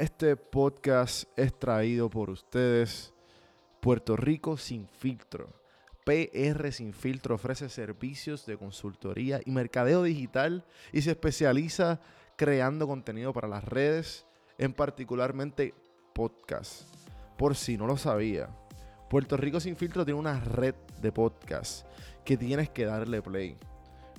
[0.00, 3.12] Este podcast es traído por ustedes.
[3.80, 5.52] Puerto Rico sin filtro.
[6.06, 12.00] PR Sin Filtro ofrece servicios de consultoría y mercadeo digital y se especializa
[12.36, 14.24] creando contenido para las redes,
[14.56, 15.74] en particularmente
[16.14, 16.84] podcast.
[17.36, 18.48] Por si no lo sabía,
[19.10, 21.86] Puerto Rico Sin Filtro tiene una red de podcast
[22.24, 23.58] que tienes que darle play.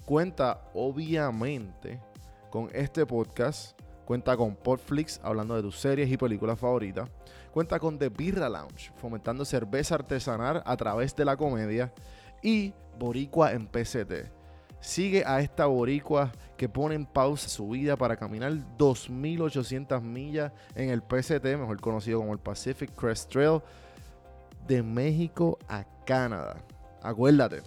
[0.06, 2.00] Cuenta obviamente
[2.52, 7.10] con este podcast Cuenta con Podflix, hablando de tus series y películas favoritas.
[7.52, 11.94] Cuenta con The Birra Lounge, fomentando cerveza artesanal a través de la comedia.
[12.42, 14.32] Y Boricua en PCT.
[14.80, 20.90] Sigue a esta boricua que pone en pausa su vida para caminar 2.800 millas en
[20.90, 23.62] el PCT, mejor conocido como el Pacific Crest Trail,
[24.68, 26.64] de México a Canadá.
[27.04, 27.62] Acuérdate,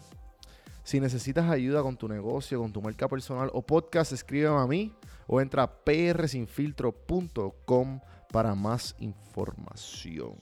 [0.83, 4.92] si necesitas ayuda con tu negocio, con tu marca personal o podcast, escríbeme a mí
[5.27, 8.01] o entra a prsinfiltro.com
[8.33, 10.37] para más información.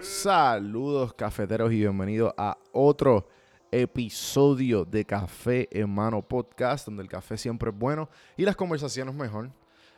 [0.00, 3.26] Saludos cafeteros y bienvenidos a otro
[3.70, 9.14] episodio de Café en Mano Podcast, donde el café siempre es bueno y las conversaciones
[9.14, 9.50] mejor.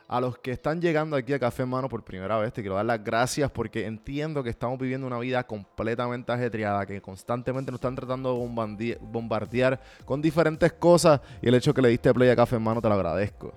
[0.09, 2.75] A los que están llegando aquí a Café en Mano por primera vez, te quiero
[2.75, 7.79] dar las gracias porque entiendo que estamos viviendo una vida completamente ajetreada, que constantemente nos
[7.79, 12.37] están tratando de bombardear con diferentes cosas y el hecho que le diste play a
[12.37, 13.53] Café en Mano te lo agradezco.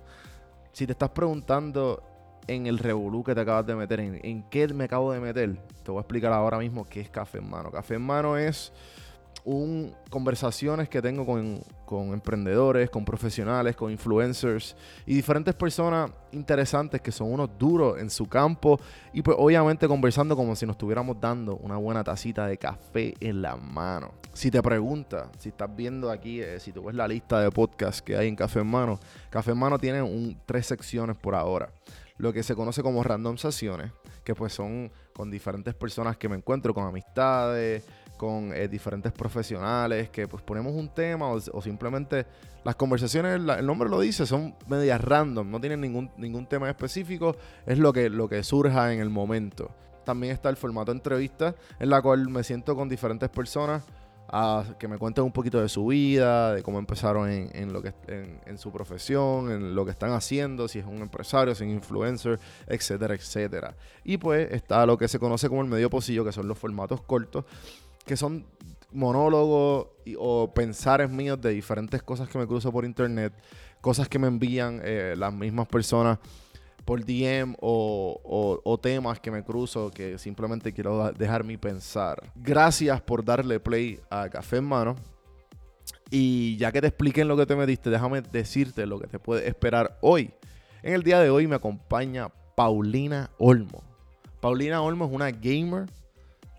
[0.73, 2.03] Si te estás preguntando
[2.49, 5.57] en el revolú que te acabas de meter, en, en qué me acabo de meter,
[5.85, 7.71] te voy a explicar ahora mismo qué es Café en Mano.
[7.71, 8.73] Café en Mano es
[9.45, 17.01] un, conversaciones que tengo con, con, emprendedores, con profesionales, con influencers y diferentes personas interesantes
[17.01, 18.79] que son unos duros en su campo
[19.13, 23.43] y pues obviamente conversando como si nos estuviéramos dando una buena tacita de café en
[23.43, 24.13] la mano.
[24.33, 28.01] Si te preguntas, si estás viendo aquí, eh, si tú ves la lista de podcasts
[28.01, 31.73] que hay en Café en Mano, Café en Mano tiene un, tres secciones por ahora.
[32.17, 33.93] Lo que se conoce como random sesiones,
[34.25, 37.85] que pues son con diferentes personas que me encuentro, con amistades,
[38.21, 42.27] con eh, diferentes profesionales, que pues ponemos un tema o, simplemente
[42.65, 47.35] las conversaciones, el nombre lo dice, son medias random, no tienen ningún, ningún tema específico,
[47.65, 49.71] es lo que, lo que surja en el momento.
[50.05, 53.85] También está el formato entrevista, en la cual me siento con diferentes personas
[54.29, 57.95] a que me cuenten un poquito de su vida, de cómo empezaron en, lo que,
[58.07, 61.75] en, su profesión, en lo que están haciendo, si es un empresario, si es un
[61.77, 63.75] influencer, etcétera, etcétera.
[64.05, 67.01] Y pues está lo que se conoce como el medio pocillo, que son los formatos
[67.01, 67.47] cortos,
[68.11, 68.45] que son
[68.91, 69.87] monólogos
[70.19, 73.33] o pensares míos de diferentes cosas que me cruzo por internet,
[73.81, 76.19] cosas que me envían eh, las mismas personas
[76.85, 82.33] por DM o, temas que me cruzo que simplemente quiero dejar mi pensar.
[82.35, 84.97] Gracias por darle play a Café en Mano.
[86.11, 89.47] Y ya que te expliqué lo que te metiste, déjame decirte lo que te puede
[89.47, 90.33] esperar hoy.
[90.83, 93.85] En el día de hoy me acompaña Paulina Olmo.
[94.41, 95.87] Paulina Olmo es una gamer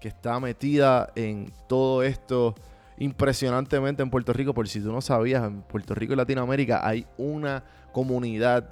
[0.01, 2.55] que está metida en todo esto
[2.97, 4.53] impresionantemente en Puerto Rico.
[4.53, 7.63] Por si tú no sabías, en Puerto Rico y Latinoamérica hay una
[7.93, 8.69] comunidad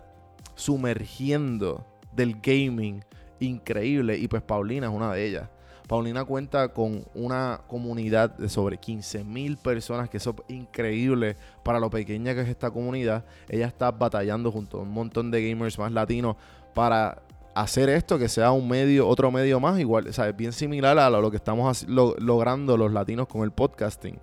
[0.56, 3.06] sumergiendo del gaming
[3.40, 5.50] increíble y pues Paulina es una de ellas.
[5.88, 11.79] Paulina cuenta con una comunidad de sobre 15 mil personas, que eso es increíble para
[11.79, 13.25] lo pequeña que es esta comunidad.
[13.47, 16.35] Ella está batallando junto a un montón de gamers más latinos
[16.75, 17.23] para
[17.56, 20.98] hacer esto que sea un medio, otro medio más, igual, o sea, es bien similar
[20.98, 24.20] a lo, que estamos logrando los latinos con el podcasting,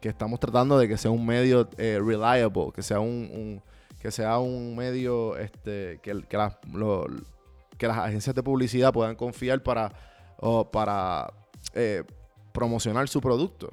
[0.00, 3.62] que estamos tratando de que sea un medio eh, reliable, que sea un,
[3.98, 6.56] que sea un medio este, que, que, las,
[7.78, 9.92] que las agencias de publicidad puedan confiar para,
[10.72, 11.32] para
[11.74, 12.04] eh,
[12.52, 13.68] promocionar su producto.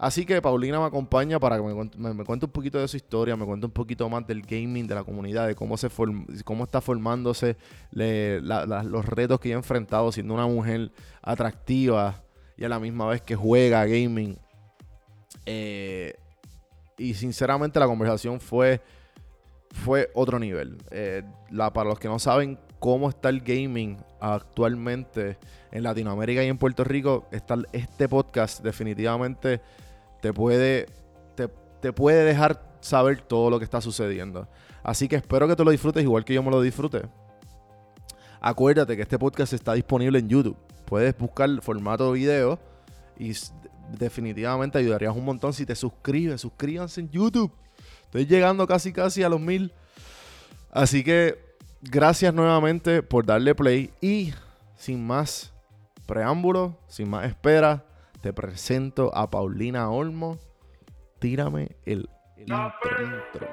[0.00, 3.44] Así que Paulina me acompaña para que me, cuente un poquito de su historia, me
[3.44, 5.90] cuente un poquito más del gaming, de la comunidad, de cómo, se
[6.42, 7.58] cómo está formándose,
[7.92, 10.90] los retos que ha enfrentado siendo una mujer
[11.20, 12.22] atractiva
[12.56, 14.38] y a la misma vez que juega gaming.
[15.44, 16.14] Eh,
[16.96, 18.80] y sinceramente la conversación fue,
[19.84, 20.78] fue otro nivel.
[20.90, 21.24] Eh,
[21.74, 25.36] para los que no saben cómo está el gaming actualmente
[25.70, 29.60] en Latinoamérica y en Puerto Rico, está este podcast definitivamente
[30.20, 30.86] te puede,
[31.80, 34.48] te, puede dejar saber todo lo que está sucediendo.
[34.82, 37.02] Así que espero que te lo disfrutes igual que yo me lo disfruté.
[38.40, 40.56] Acuérdate que este podcast está disponible en YouTube.
[40.86, 42.58] Puedes buscar el formato video
[43.18, 43.32] y
[43.98, 46.40] definitivamente ayudarías un montón si te suscribes.
[46.40, 47.52] Suscríbanse en YouTube.
[48.04, 49.72] Estoy llegando casi casi a los mil.
[50.70, 51.38] Así que
[51.82, 54.32] gracias nuevamente por darle play y
[54.76, 55.52] sin más
[56.06, 57.84] preámbulo, sin más espera,
[58.20, 60.38] te presento a Paulina Olmo.
[61.18, 63.48] Tírame el, intro,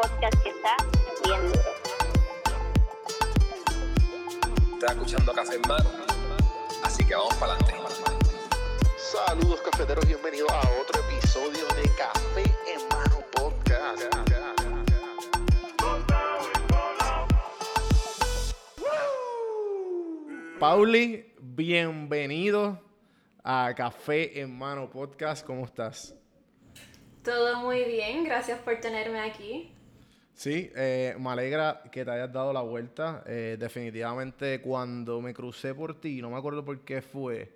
[0.00, 0.76] podcast que está
[1.24, 1.60] bien duro.
[4.72, 5.90] Está escuchando Café en Mano,
[6.82, 7.74] así que vamos para adelante.
[8.96, 14.02] Saludos cafeteros, bienvenidos a otro episodio de Café en Mano Podcast.
[20.58, 22.80] Pauli, bienvenido
[23.44, 25.44] a Café en Mano Podcast.
[25.44, 26.14] ¿Cómo estás?
[27.22, 29.74] Todo muy bien, gracias por tenerme aquí.
[30.40, 33.22] Sí, eh, me alegra que te hayas dado la vuelta.
[33.26, 37.54] Eh, definitivamente cuando me crucé por ti, no me acuerdo por qué fue,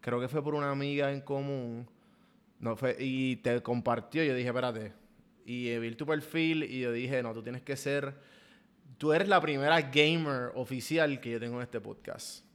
[0.00, 1.86] creo que fue por una amiga en común,
[2.58, 4.94] no fue, y te compartió, yo dije, espérate,
[5.44, 8.14] y eh, vi tu perfil y yo dije, no, tú tienes que ser,
[8.96, 12.46] tú eres la primera gamer oficial que yo tengo en este podcast.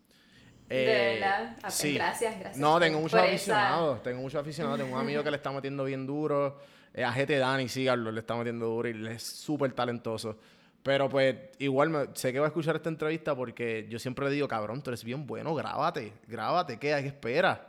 [0.68, 1.94] de verdad, ah, sí.
[1.94, 2.58] gracias, gracias.
[2.58, 6.08] No, tengo muchos aficionados, tengo muchos aficionados, tengo un amigo que le está metiendo bien
[6.08, 6.58] duro.
[6.98, 10.36] Eh, a GT Dani, síganlo, le está metiendo duro y él es súper talentoso.
[10.82, 14.32] Pero pues igual me, sé que va a escuchar esta entrevista porque yo siempre le
[14.32, 16.98] digo, cabrón, tú eres bien bueno, grábate, grábate, ¿qué?
[17.00, 17.68] ¿Qué espera?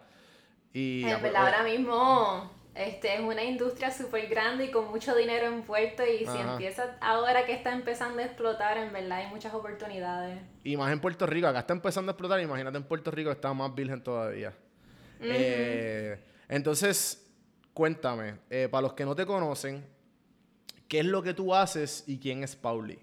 [0.73, 5.47] Y, en verdad, ahora mismo este, es una industria súper grande y con mucho dinero
[5.47, 10.41] envuelto y si empieza ahora que está empezando a explotar, en verdad hay muchas oportunidades.
[10.65, 13.53] Y más en Puerto Rico, acá está empezando a explotar, imagínate en Puerto Rico está
[13.53, 14.55] más virgen todavía.
[15.21, 17.28] eh, entonces,
[17.79, 19.87] cuéntame, eh, para los que no te conocen,
[20.89, 22.99] ¿qué es lo que tú haces y quién es Pauli?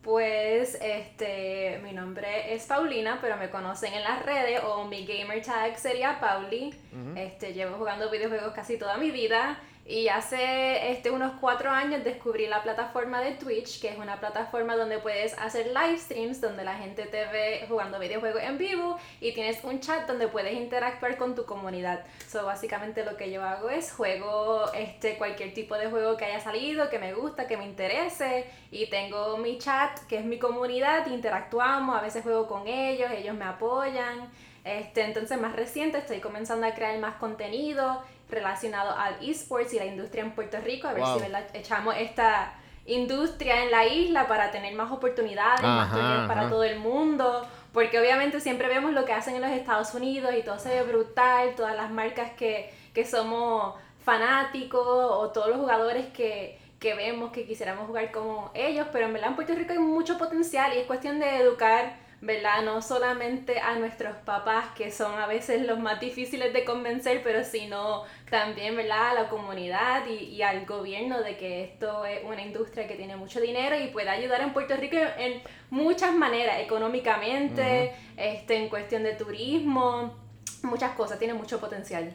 [0.00, 5.42] Pues, este, mi nombre es Paulina, pero me conocen en las redes o mi gamer
[5.42, 6.74] tag sería Pauli.
[7.16, 12.46] Este, llevo jugando videojuegos casi toda mi vida y hace este, unos cuatro años descubrí
[12.46, 16.74] la plataforma de Twitch, que es una plataforma donde puedes hacer live streams, donde la
[16.74, 21.34] gente te ve jugando videojuegos en vivo y tienes un chat donde puedes interactuar con
[21.34, 22.04] tu comunidad.
[22.28, 26.40] So, básicamente lo que yo hago es juego este, cualquier tipo de juego que haya
[26.40, 31.06] salido, que me gusta, que me interese y tengo mi chat, que es mi comunidad,
[31.06, 34.30] interactuamos, a veces juego con ellos, ellos me apoyan.
[34.64, 39.86] Este, entonces, más reciente, estoy comenzando a crear más contenido relacionado al esports y la
[39.86, 42.52] industria en Puerto Rico, a ver si echamos esta
[42.86, 47.98] industria en la isla para tener más oportunidades, más torneos para todo el mundo, porque
[47.98, 51.54] obviamente siempre vemos lo que hacen en los Estados Unidos y todo se ve brutal,
[51.54, 57.44] todas las marcas que, que somos fanáticos o todos los jugadores que, que vemos que
[57.44, 60.86] quisiéramos jugar como ellos, pero en verdad en Puerto Rico hay mucho potencial y es
[60.86, 62.62] cuestión de educar ¿verdad?
[62.64, 67.44] No solamente a nuestros papás, que son a veces los más difíciles de convencer, pero
[67.44, 69.10] sino también, ¿verdad?
[69.10, 73.16] A la comunidad y, y al gobierno de que esto es una industria que tiene
[73.16, 79.04] mucho dinero y puede ayudar en Puerto Rico en muchas maneras, económicamente, este, en cuestión
[79.04, 80.16] de turismo,
[80.62, 82.12] muchas cosas, tiene mucho potencial.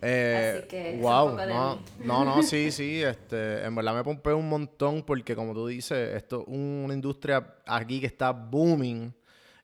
[0.00, 4.48] Eh, Así que wow, no, no, no, sí, sí, este, en verdad me pompeo un
[4.48, 9.14] montón porque como tú dices, esto es una industria aquí que está booming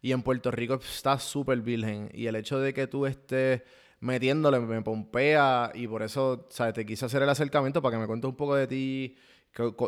[0.02, 2.10] y en Puerto Rico está súper virgen.
[2.14, 3.62] Y el hecho de que tú estés
[4.00, 6.74] metiéndole me pompea y por eso, ¿sabes?
[6.74, 9.16] Te quise hacer el acercamiento para que me cuentes un poco de ti.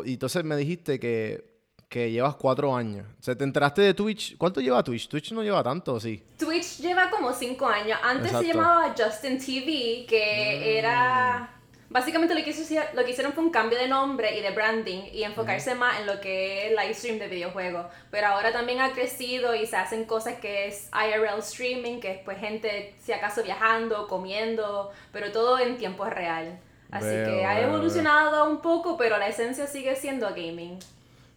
[0.05, 1.53] Y entonces me dijiste que,
[1.89, 3.07] que llevas cuatro años.
[3.19, 4.37] O sea, te enteraste de Twitch.
[4.37, 5.07] ¿Cuánto lleva Twitch?
[5.07, 6.23] Twitch no lleva tanto, sí.
[6.37, 7.97] Twitch lleva como cinco años.
[8.03, 10.77] Antes se llamaba Justin TV, que mm.
[10.77, 11.52] era
[11.93, 15.21] Básicamente lo que, lo que hicieron fue un cambio de nombre y de branding y
[15.21, 17.85] enfocarse más en lo que es live stream de videojuegos.
[18.09, 22.19] Pero ahora también ha crecido y se hacen cosas que es IRL streaming, que es
[22.25, 26.59] pues gente si acaso viajando, comiendo, pero todo en tiempo real.
[26.89, 30.79] Así que ha evolucionado un poco, pero la esencia sigue siendo gaming.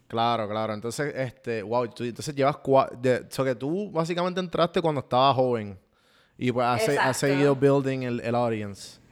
[0.08, 0.72] Claro, claro.
[0.72, 2.98] Entonces, este, wow, tú, entonces llevas cuatro,
[3.28, 5.78] so que tú básicamente entraste cuando estabas joven
[6.38, 9.04] y pues has, seguido building el, el audience.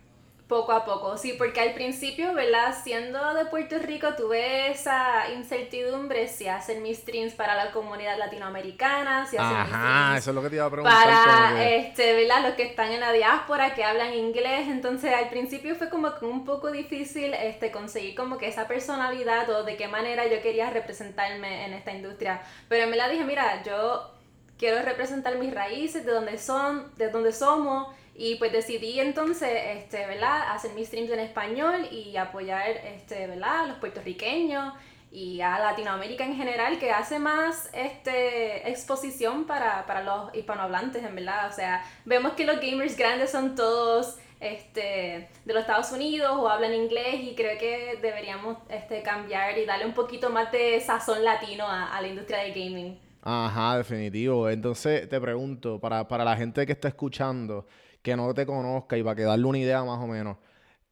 [0.49, 2.77] Poco a poco, sí, porque al principio, ¿verdad?
[2.85, 9.25] Siendo de Puerto Rico, tuve esa incertidumbre si hacen mis streams para la comunidad latinoamericana,
[9.25, 11.03] si hacen Ajá, eso es lo que te iba a preguntar.
[11.03, 12.43] Para, este, ¿verdad?
[12.43, 14.69] Los que están en la diáspora, que hablan inglés.
[14.69, 19.49] Entonces, al principio fue como que un poco difícil este, conseguir como que esa personalidad
[19.49, 22.43] o de qué manera yo quería representarme en esta industria.
[22.69, 24.11] Pero me la dije, mira, yo
[24.59, 30.07] quiero representar mis raíces, de dónde son, de dónde somos y pues decidí entonces, este,
[30.07, 30.53] ¿verdad?
[30.53, 33.61] Hacer mis streams en español y apoyar, este, ¿verdad?
[33.61, 34.73] A los puertorriqueños
[35.11, 41.15] y a Latinoamérica en general, que hace más este, exposición para, para los hispanohablantes, en
[41.15, 41.49] verdad.
[41.51, 46.49] O sea, vemos que los gamers grandes son todos este, de los Estados Unidos o
[46.49, 51.25] hablan inglés y creo que deberíamos este, cambiar y darle un poquito más de sazón
[51.25, 52.99] latino a, a la industria del gaming.
[53.23, 54.49] Ajá, definitivo.
[54.51, 57.67] Entonces te pregunto, para, para la gente que está escuchando,
[58.05, 60.37] que no te conozca y para que darle una idea más o menos,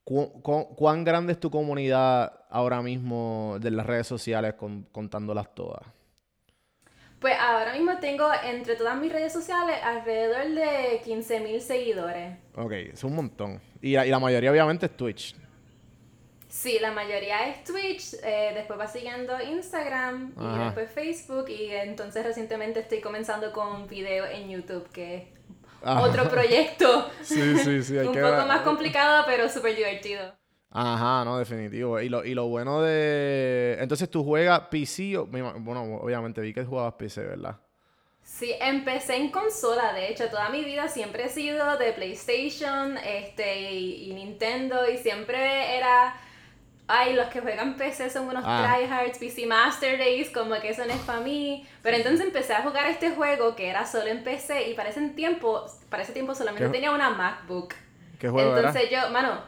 [0.03, 4.55] cuán grande es tu comunidad ahora mismo de las redes sociales
[4.91, 5.83] contándolas todas?
[7.21, 12.39] Pues ahora mismo tengo entre todas mis redes sociales alrededor de 15.000 seguidores.
[12.57, 13.61] Ok, es un montón.
[13.83, 15.37] Y la, y la mayoría obviamente es Twitch.
[16.49, 22.25] Sí, la mayoría es Twitch, eh, después va siguiendo Instagram y después Facebook y entonces
[22.25, 25.33] recientemente estoy comenzando con video en YouTube, que.
[25.85, 27.11] Otro proyecto.
[27.23, 27.99] Sí, sí, sí.
[27.99, 30.21] hay Un que poco ver- más complicado, pero súper divertido.
[30.71, 32.01] Ajá, no, definitivo.
[32.01, 33.77] Y lo, y lo bueno de...
[33.81, 37.57] Entonces tú juegas PC, o- bueno, obviamente vi que jugabas PC, ¿verdad?
[38.25, 43.73] Sí, empecé en consola, de hecho, toda mi vida siempre he sido de PlayStation este,
[43.73, 46.15] y, y Nintendo y siempre era,
[46.93, 48.63] ay, los que juegan PC son unos Ah.
[48.77, 51.67] tryhards, PC Master Race, como que eso no es para mí.
[51.83, 55.01] Pero entonces empecé a jugar este juego que era solo en PC y para ese
[55.11, 57.75] tiempo, para ese tiempo solamente tenía una MacBook.
[58.19, 59.41] ¿Qué juego entonces yo, mano,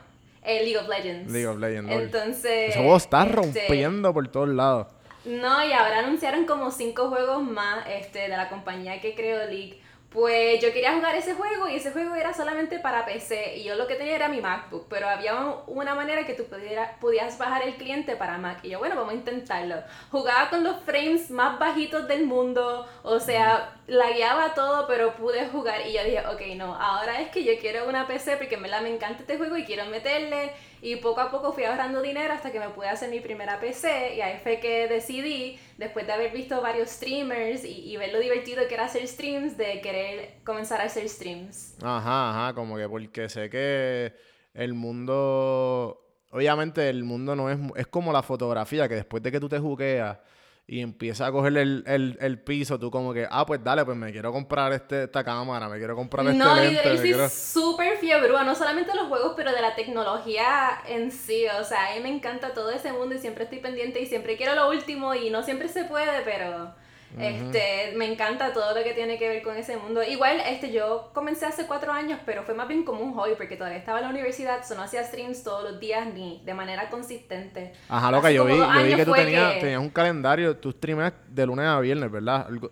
[0.43, 1.31] el League of Legends.
[1.33, 1.91] League of Legends.
[1.93, 2.71] Entonces...
[2.71, 4.89] Ese juego está este, rompiendo por todos lados.
[5.25, 9.81] no, y ahora anunciaron como cinco juegos más este, de la compañía que creó League.
[10.15, 13.75] Pues yo quería jugar ese juego y ese juego era solamente para PC y yo
[13.75, 17.37] lo que tenía era mi MacBook, pero había un- una manera que tú pudiera, pudieras
[17.37, 19.75] bajar el cliente para Mac y yo, bueno, vamos a intentarlo.
[20.13, 25.85] Jugaba con los frames más bajitos del mundo, o sea, lagueaba todo, pero pude jugar
[25.85, 28.83] y yo dije, ok, no, ahora es que yo quiero una PC porque en verdad
[28.83, 32.53] me encanta este juego y quiero meterle y poco a poco fui ahorrando dinero hasta
[32.53, 36.33] que me pude hacer mi primera PC y ahí fue que decidí, después de haber
[36.33, 40.85] visto varios streamers y, ver lo divertido que era hacer streams, de querer comenzar a
[40.85, 41.77] hacer streams.
[41.83, 44.13] Ajá, ajá, como que porque sé que
[44.55, 46.01] el mundo,
[46.31, 49.59] obviamente el mundo no es, es como la fotografía, que después de que tú te
[49.59, 50.19] juqueas
[50.67, 53.99] y empiezas a coger el, el, el piso, tú como que, ah, pues dale, pues
[53.99, 57.09] me quiero comprar este, esta cámara, me quiero comprar este No, lente, literal, me soy
[57.13, 57.29] quiero...
[57.29, 61.45] súper fiebrúa, no solamente de los juegos, pero de la tecnología en sí.
[61.61, 64.39] O sea, a mí me encanta todo ese mundo y siempre estoy pendiente y siempre
[64.39, 66.75] quiero lo último y no siempre se puede, pero
[67.19, 70.03] este, me encanta todo lo que tiene que ver con ese mundo.
[70.03, 73.57] Igual, este, yo comencé hace cuatro años, pero fue más bien como un hobby porque
[73.57, 76.91] todavía estaba en la universidad, so no hacía streams todos los días ni de manera
[76.91, 77.73] consistente.
[77.89, 80.73] Ajá, loca, Hace yo vi, yo vi que tú tenías, que- tenías un calendario, tú
[80.73, 82.47] streameas de lunes a viernes, ¿verdad?
[82.49, 82.71] Algo,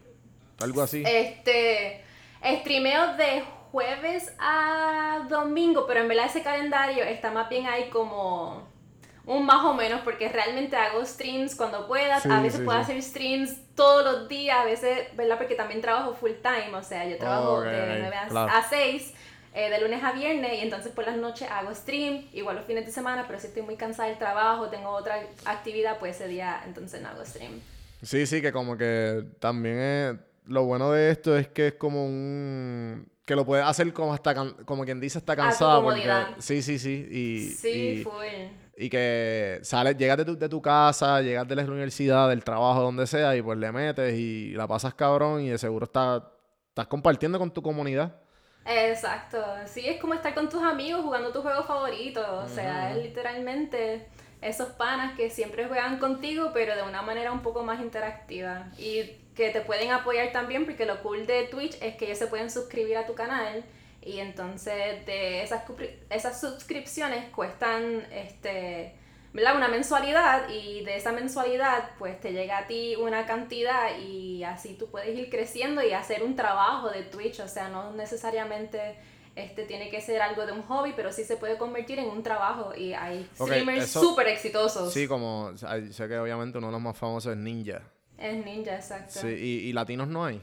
[0.61, 1.03] algo así.
[1.07, 2.03] Este,
[2.61, 8.71] streameo de jueves a domingo, pero en verdad ese calendario está más bien ahí como
[9.25, 12.77] un más o menos, porque realmente hago streams cuando pueda, Sí, a veces sí, puedo
[12.79, 12.83] sí.
[12.83, 15.39] hacer streams todos los días, a veces, ¿verdad?
[15.39, 18.53] Porque también trabajo full time, o sea, yo trabajo Ok, de ok, 9 a, claro.
[18.53, 19.15] a 6.
[19.55, 22.87] eh, de lunes a viernes y entonces por las noches hago stream, igual los fines
[22.87, 26.63] de semana, pero si estoy muy cansada del trabajo, tengo otra actividad, pues ese día
[26.67, 27.61] entonces no hago stream.
[28.03, 30.17] Sí, sí, que como que también es...
[30.47, 33.07] Lo bueno de esto es que es como un...
[33.25, 34.35] Que lo puedes hacer como hasta...
[34.35, 35.81] can- Como quien dice, hasta tu cansada.
[35.83, 36.29] Porque, comodidad.
[36.39, 37.07] sí, sí, sí.
[37.11, 37.69] Y, Sí,
[38.01, 38.13] y, full.
[38.77, 42.83] Y que sales, llegas de tu, de tu casa, llegas de la universidad, del trabajo,
[42.83, 46.23] donde sea, y pues le metes y la pasas cabrón y de seguro estás,
[46.69, 48.17] estás compartiendo con tu comunidad.
[48.65, 53.03] Exacto, sí, es como estar con tus amigos jugando tu juego favorito, o sea, es
[53.03, 54.09] literalmente
[54.41, 58.67] esos panas que siempre juegan contigo, pero de una manera un poco más interactiva.
[58.79, 62.27] Y que te pueden apoyar también, porque lo cool de Twitch es que ellos se
[62.27, 63.65] pueden suscribir a tu canal
[64.03, 65.63] y entonces de esas,
[66.11, 68.95] esas suscripciones cuestan, este,
[69.33, 69.57] ¿verdad?
[69.57, 74.75] Una mensualidad y de esa mensualidad pues te llega a ti una cantidad y así
[74.75, 78.97] tú puedes ir creciendo y hacer un trabajo de Twitch, o sea, no necesariamente
[79.35, 82.23] este tiene que ser algo de un hobby, pero sí se puede convertir en un
[82.23, 84.93] trabajo y hay streamers súper exitosos.
[84.93, 85.57] Sí, como...
[85.57, 87.81] Sé que obviamente uno de los más famosos es Ninja.
[88.19, 89.21] Es ninja, exacto.
[89.21, 90.41] Sí, y, y latinos no hay.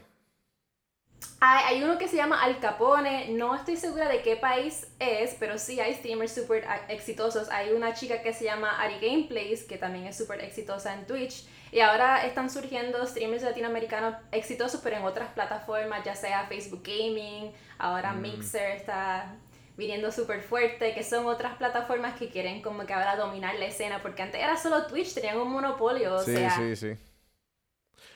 [1.42, 5.36] Hay, hay uno que se llama Al Capone, no estoy segura de qué país es,
[5.40, 7.50] pero sí hay streamers súper a- exitosos.
[7.50, 11.46] Hay una chica que se llama Ari Gameplays, que también es súper exitosa en Twitch.
[11.72, 17.54] Y ahora están surgiendo streamers latinoamericanos exitosos, pero en otras plataformas, ya sea Facebook Gaming,
[17.78, 18.22] ahora Mm.
[18.22, 19.36] Mixer está
[19.78, 24.02] viniendo súper fuerte, que son otras plataformas que quieren como que ahora dominar la escena,
[24.02, 26.50] porque antes era solo Twitch, tenían un monopolio, o sí, sea...
[26.50, 26.98] sí, sí.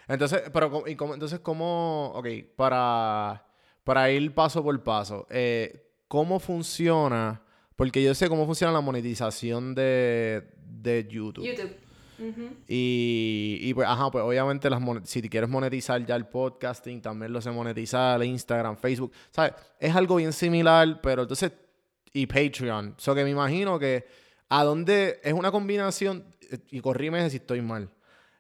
[0.08, 3.46] Entonces, pero y cómo- entonces cómo, ok, para,
[3.84, 7.42] para ir paso por paso, eh, ¿cómo funciona?
[7.76, 11.46] Porque yo sé cómo funciona la monetización de, de YouTube.
[11.46, 11.76] YouTube.
[12.68, 17.42] Y, y pues, ajá, pues obviamente las si quieres monetizar ya el podcasting, también lo
[17.42, 19.54] sé monetizar, Instagram, Facebook, ¿sabes?
[19.80, 21.52] Es algo bien similar, pero entonces,
[22.14, 22.96] y Patreon.
[22.98, 24.06] So que me imagino que
[24.50, 27.90] a dónde es una combinación, eh, y corrime si estoy mal.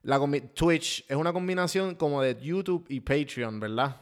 [0.03, 0.19] La
[0.53, 3.95] Twitch es una combinación como de YouTube y Patreon, ¿verdad?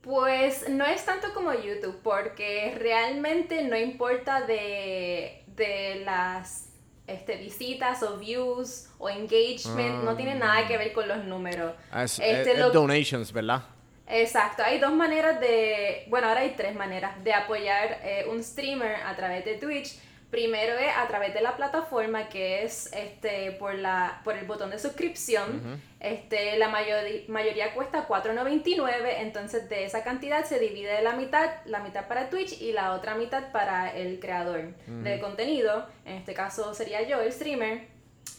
[0.00, 6.70] Pues no es tanto como YouTube, porque realmente no importa de, de las
[7.06, 11.74] este, visitas o views o engagement, no tiene nada que ver con los números.
[11.90, 13.62] Ah, es, Este, es- lo- es donations, ¿verdad?
[14.06, 18.96] Exacto, hay dos maneras de, bueno, ahora hay tres maneras de apoyar eh, un streamer
[18.96, 19.98] a través de Twitch.
[20.34, 24.70] Primero es a través de la plataforma que es este por la por el botón
[24.70, 25.80] de suscripción.
[26.00, 32.08] Este la mayoría cuesta 4.99, entonces de esa cantidad se divide la mitad, la mitad
[32.08, 37.02] para Twitch y la otra mitad para el creador de contenido, en este caso sería
[37.02, 37.86] yo el streamer.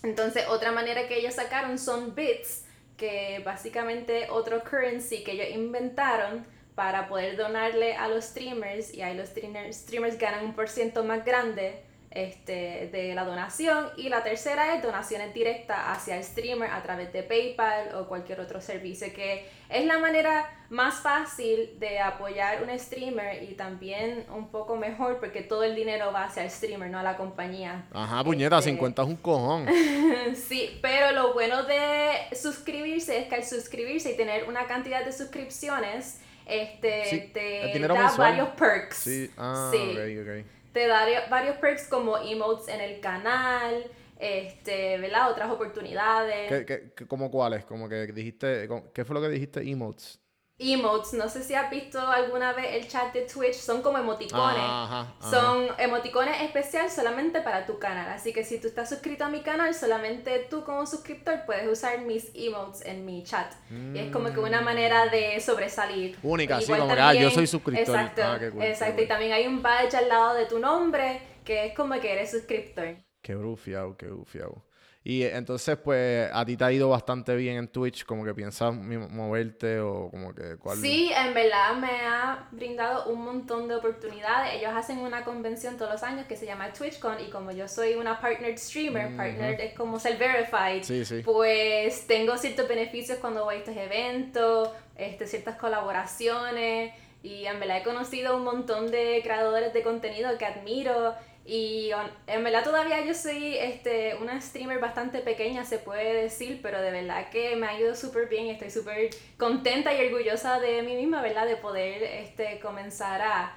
[0.04, 2.66] Entonces, otra manera que ellos sacaron son bits,
[2.98, 6.46] que básicamente otro currency que ellos inventaron
[6.76, 11.04] para poder donarle a los streamers y ahí los streamers, streamers ganan un por ciento
[11.04, 11.82] más grande
[12.16, 17.12] este, de la donación y la tercera es donaciones directas hacia el streamer a través
[17.12, 22.80] de PayPal o cualquier otro servicio que es la manera más fácil de apoyar un
[22.80, 27.00] streamer y también un poco mejor porque todo el dinero va hacia el streamer, no
[27.00, 27.86] a la compañía.
[27.92, 29.68] Ajá, puñeta, Este, 50 es un cojón.
[30.36, 35.12] Sí, pero lo bueno de suscribirse es que al suscribirse y tener una cantidad de
[35.12, 38.32] suscripciones, este, Sí, te da mensual.
[38.32, 38.98] varios perks.
[38.98, 39.78] Sí, ah, Sí.
[39.92, 40.46] ok, ok.
[40.74, 45.32] Te da varios perks como emotes en el canal, este, ¿verdad?
[45.32, 46.50] Otras oportunidades.
[46.50, 47.64] ¿Qué, qué, qué- cómo cuáles?
[47.66, 49.62] Como que dijiste, ¿qué fue lo que dijiste?
[49.70, 50.20] Emotes.
[50.58, 54.58] Emotes, no sé si has visto alguna vez el chat de Twitch, son como emoticones.
[54.58, 55.30] Ajá, ajá.
[55.30, 58.10] Son emoticones especial solamente para tu canal.
[58.10, 62.00] Así que si tú estás suscrito a mi canal, solamente tú como suscriptor puedes usar
[62.00, 63.52] mis emotes en mi chat.
[63.94, 66.18] Y es como que una manera de sobresalir.
[66.24, 67.96] Única, sí, Igual como que, ah, yo soy suscriptor.
[67.96, 69.02] Exacto, Ah, qué cool, qué exacto.
[69.02, 72.32] Y también hay un badge al lado de tu nombre que es como que eres
[72.32, 72.96] suscriptor.
[73.22, 74.64] Qué bufiado, qué bufiado.
[75.08, 78.74] Y entonces, pues, a ti te ha ido bastante bien en Twitch, como que piensas
[78.74, 80.80] moverte o como que cuál.
[80.80, 84.56] Sí, en verdad me ha brindado un montón de oportunidades.
[84.56, 87.94] Ellos hacen una convención todos los años que se llama TwitchCon y como yo soy
[87.94, 91.22] una partnered streamer, partnered es como ser verified, Sí, sí.
[91.24, 97.78] pues tengo ciertos beneficios cuando voy a estos eventos, este, ciertas colaboraciones y en verdad
[97.78, 101.14] he conocido un montón de creadores de contenido que admiro
[101.48, 101.92] y
[102.28, 106.90] en verdad todavía yo soy este, una streamer bastante pequeña, se puede decir, pero de
[106.92, 110.96] verdad que me ha ido súper bien y estoy súper contenta y orgullosa de mí
[110.96, 111.46] misma, ¿verdad?
[111.46, 113.56] De poder este, comenzar a,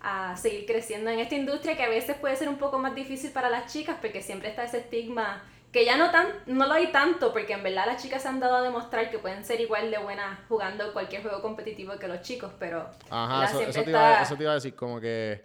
[0.00, 3.30] a seguir creciendo en esta industria que a veces puede ser un poco más difícil
[3.32, 5.42] para las chicas porque siempre está ese estigma
[5.72, 8.40] que ya no tan no lo hay tanto porque en verdad las chicas se han
[8.40, 12.20] dado a demostrar que pueden ser igual de buenas jugando cualquier juego competitivo que los
[12.20, 15.40] chicos, pero Ajá, eso, eso te iba, está- eso te iba a decir, como que.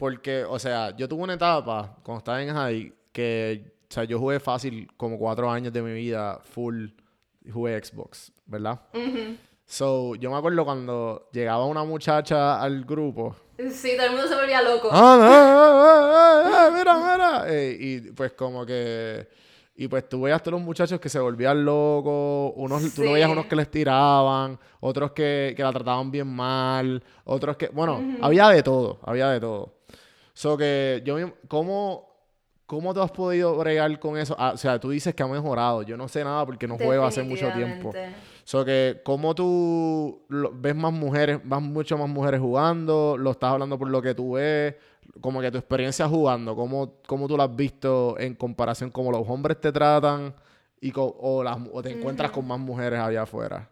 [0.00, 4.18] Porque, o sea, yo tuve una etapa cuando estaba en high que, o sea, yo
[4.18, 6.86] jugué fácil como cuatro años de mi vida full,
[7.52, 8.80] jugué Xbox, ¿verdad?
[9.66, 13.36] So, yo me acuerdo cuando llegaba una muchacha al grupo.
[13.70, 14.88] Sí, todo el mundo se volvía loco.
[14.90, 15.28] ¡Ah, ah,
[15.62, 17.44] ah, ah, ah, mira, mira!
[17.54, 19.28] Eh, y pues como que...
[19.82, 23.30] Y pues tú veías todos los muchachos que se volvían locos, unos, tú no veías
[23.30, 27.68] unos que les tiraban, otros que, que la trataban bien mal, otros que...
[27.68, 29.72] Bueno, había de todo, había de todo.
[30.34, 31.16] So que yo...
[31.48, 32.10] ¿Cómo,
[32.66, 34.36] ¿Cómo tú has podido bregar con eso?
[34.38, 35.80] Ah, o sea, tú dices que ha mejorado.
[35.82, 37.90] Yo no sé nada porque no juego hace mucho tiempo.
[38.44, 43.16] So que, ¿cómo tú lo- ves más mujeres, vas mucho más mujeres jugando?
[43.18, 44.74] ¿Lo estás hablando por lo que tú ves?
[45.20, 49.28] Como que tu experiencia jugando, ¿cómo, cómo tú la has visto en comparación como los
[49.28, 50.34] hombres te tratan
[50.80, 53.68] y o, las, o te encuentras con más mujeres allá afuera?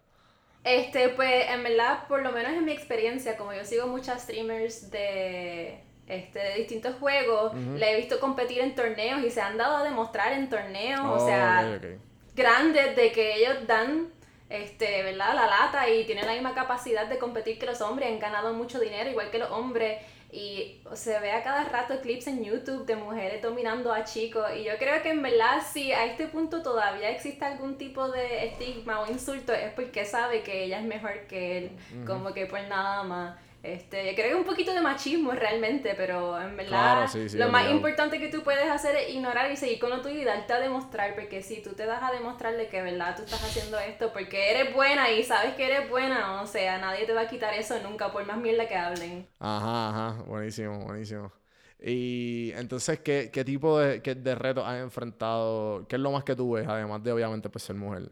[0.65, 4.91] Este, pues en verdad, por lo menos en mi experiencia, como yo sigo muchas streamers
[4.91, 9.79] de, este, de distintos juegos, le he visto competir en torneos y se han dado
[9.79, 11.81] a demostrar en torneos, o sea,
[12.35, 14.09] grandes de que ellos dan
[14.51, 15.35] este, ¿verdad?
[15.35, 18.81] la lata y tienen la misma capacidad de competir que los hombres, han ganado mucho
[18.81, 22.97] dinero igual que los hombres y se ve a cada rato clips en YouTube de
[22.97, 27.11] mujeres dominando a chicos y yo creo que en verdad si a este punto todavía
[27.11, 31.59] existe algún tipo de estigma o insulto es porque sabe que ella es mejor que
[31.59, 31.71] él,
[32.07, 33.48] como que por nada más.
[33.63, 37.49] Este, creo que un poquito de machismo realmente, pero en verdad Claro, sí, sí, lo
[37.51, 40.53] más importante que tú puedes hacer es ignorar y seguir con lo tuyo y darte
[40.53, 44.13] a demostrar, porque si tú te das a demostrarle que verdad tú estás haciendo esto
[44.13, 47.53] porque eres buena y sabes que eres buena, o sea, nadie te va a quitar
[47.55, 49.27] eso nunca, por más mierda que hablen.
[49.41, 51.33] Ajá, ajá, buenísimo, buenísimo.
[51.81, 55.87] Y entonces, ¿qué, qué tipo de, qué- de retos has enfrentado?
[55.89, 58.11] ¿Qué es lo más que tú ves, además de obviamente pues, ser mujer?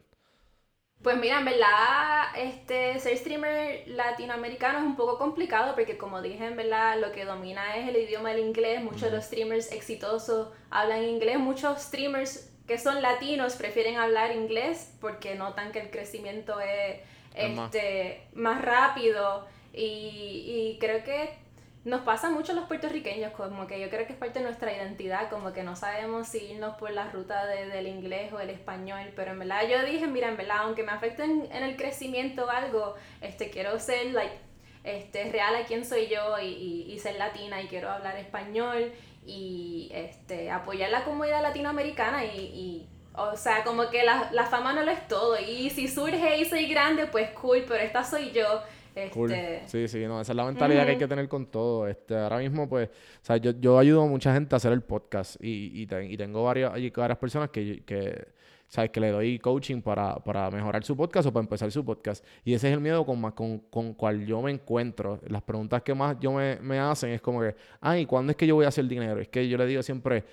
[1.07, 6.45] Pues mira, en verdad, este, ser streamer latinoamericano es un poco complicado porque como dije,
[6.45, 8.83] en verdad, lo que domina es el idioma del inglés.
[8.83, 11.38] Muchos de los streamers exitosos hablan inglés.
[11.38, 16.99] Muchos streamers que son latinos prefieren hablar inglés porque notan que el crecimiento es
[17.37, 19.47] este, más rápido.
[19.73, 21.38] Y, y creo que
[21.87, 24.77] nos pasa mucho a los puertorriqueños, como que yo creo que es parte de nuestra
[24.77, 28.51] identidad, como que no sabemos si irnos por la ruta de, del inglés o el
[28.51, 32.46] español, pero en verdad yo dije, mira, en verdad, aunque me afecte en, el crecimiento
[32.46, 34.35] o algo, este, quiero ser, like,
[34.83, 38.92] este, real a quién soy yo y, y, ser latina y quiero hablar español
[39.25, 44.72] y este, apoyar la comunidad latinoamericana y, y o sea, como que la, la, fama
[44.72, 45.38] no lo es todo.
[45.38, 48.62] Y si surge y soy grande, pues cool, pero esta soy yo.
[48.96, 49.62] Este...
[49.66, 51.87] Sí, sí, no, esa es la mentalidad que hay que tener con todo.
[51.87, 54.80] Este, ahora mismo, pues, o sea, yo, yo ayudo a mucha gente a hacer el
[54.80, 58.26] podcast y, y, y tengo varias, varias personas que, que,
[58.68, 58.90] ¿sabes?
[58.90, 62.24] Que le doy coaching para, para mejorar su podcast o para empezar su podcast.
[62.42, 65.20] Y ese es el miedo con, con, con cual yo me encuentro.
[65.28, 68.46] Las preguntas que más yo me, me hacen es como que, ay, ¿cuándo es que
[68.46, 69.20] yo voy a hacer dinero?
[69.20, 70.24] Es que yo le digo siempre,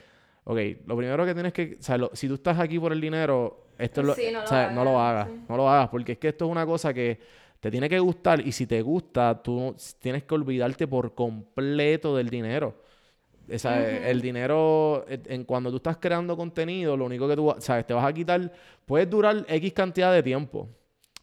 [0.45, 3.67] ok, lo primero que tienes que, o sea, si tú estás aquí por el dinero,
[3.77, 6.17] esto es lo, no, o sea, lo no, lo hagas, no lo hagas, porque es
[6.17, 7.19] que esto es una cosa que
[7.63, 12.29] te tiene que gustar y si te gusta, tú tienes que olvidarte por completo del
[12.29, 12.75] dinero.
[13.49, 17.87] O sea, el dinero, en, cuando tú estás creando contenido, lo único que tú, sabes,
[17.87, 18.51] te vas a quitar,
[18.85, 20.67] puedes durar X cantidad de tiempo,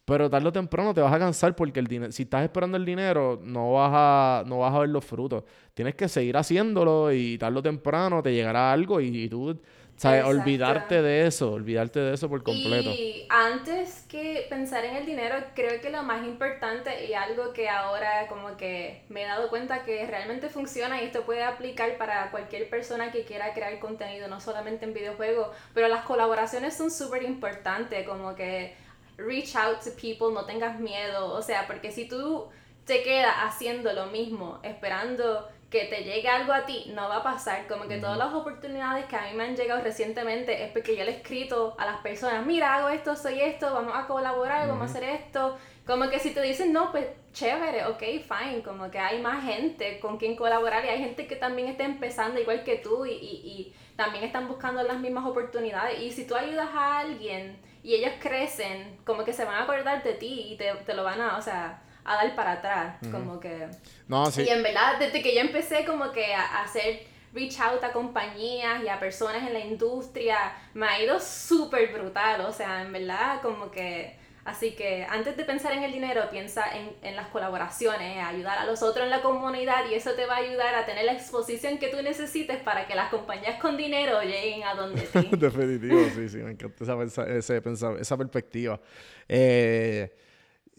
[0.06, 2.86] pero tarde o temprano te vas a cansar porque el dinero, si estás esperando el
[2.86, 5.44] dinero, no vas a, no vas a ver los frutos.
[5.74, 9.60] Tienes que seguir haciéndolo y tarde o temprano te llegará algo y tú
[10.00, 12.90] sea, olvidarte de eso, olvidarte de eso por completo.
[12.90, 17.68] Y antes que pensar en el dinero, creo que lo más importante y algo que
[17.68, 22.30] ahora como que me he dado cuenta que realmente funciona y esto puede aplicar para
[22.30, 27.22] cualquier persona que quiera crear contenido, no solamente en videojuegos, pero las colaboraciones son súper
[27.22, 28.74] importantes, como que
[29.18, 32.48] reach out to people, no tengas miedo, o sea, porque si tú
[32.86, 37.22] te quedas haciendo lo mismo, esperando que te llegue algo a ti no va a
[37.22, 37.66] pasar.
[37.68, 41.04] Como que todas las oportunidades que a mí me han llegado recientemente es porque yo
[41.04, 44.82] le he escrito a las personas, mira, hago esto, soy esto, vamos a colaborar, vamos
[44.82, 45.56] a hacer esto.
[45.86, 48.62] Como que si te dicen no, pues chévere, ok, fine.
[48.64, 52.40] Como que hay más gente con quien colaborar y hay gente que también está empezando
[52.40, 56.00] igual que tú y, y, y también están buscando las mismas oportunidades.
[56.00, 60.02] Y si tú ayudas a alguien y ellos crecen, como que se van a acordar
[60.02, 63.38] de ti y te, te lo van a, o sea, a dar para atrás, como
[63.38, 63.68] que...
[64.08, 64.42] No, sí.
[64.42, 68.82] Y en verdad, desde que yo empecé como que a, hacer reach out a compañías
[68.82, 73.40] y a personas en la industria, me ha ido súper brutal, o sea, en verdad
[73.42, 74.18] como que...
[74.42, 78.64] Así que antes de pensar en el dinero, piensa en, en, las colaboraciones, ayudar a
[78.64, 81.76] los otros en la comunidad y eso te va a ayudar a tener la exposición
[81.76, 85.28] que tú necesites para que las compañías con dinero lleguen a donde ti.
[85.32, 88.80] Definitivo, sí, sí, me encanta esa, esa, esa perspectiva.
[89.28, 90.10] Eh,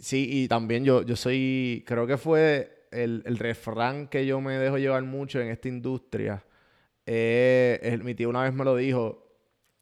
[0.02, 4.58] Sí, y también yo, yo soy, creo que fue el, el refrán que yo me
[4.58, 6.44] dejo llevar mucho en esta industria.
[7.06, 9.28] Eh, mi tío una vez me lo dijo,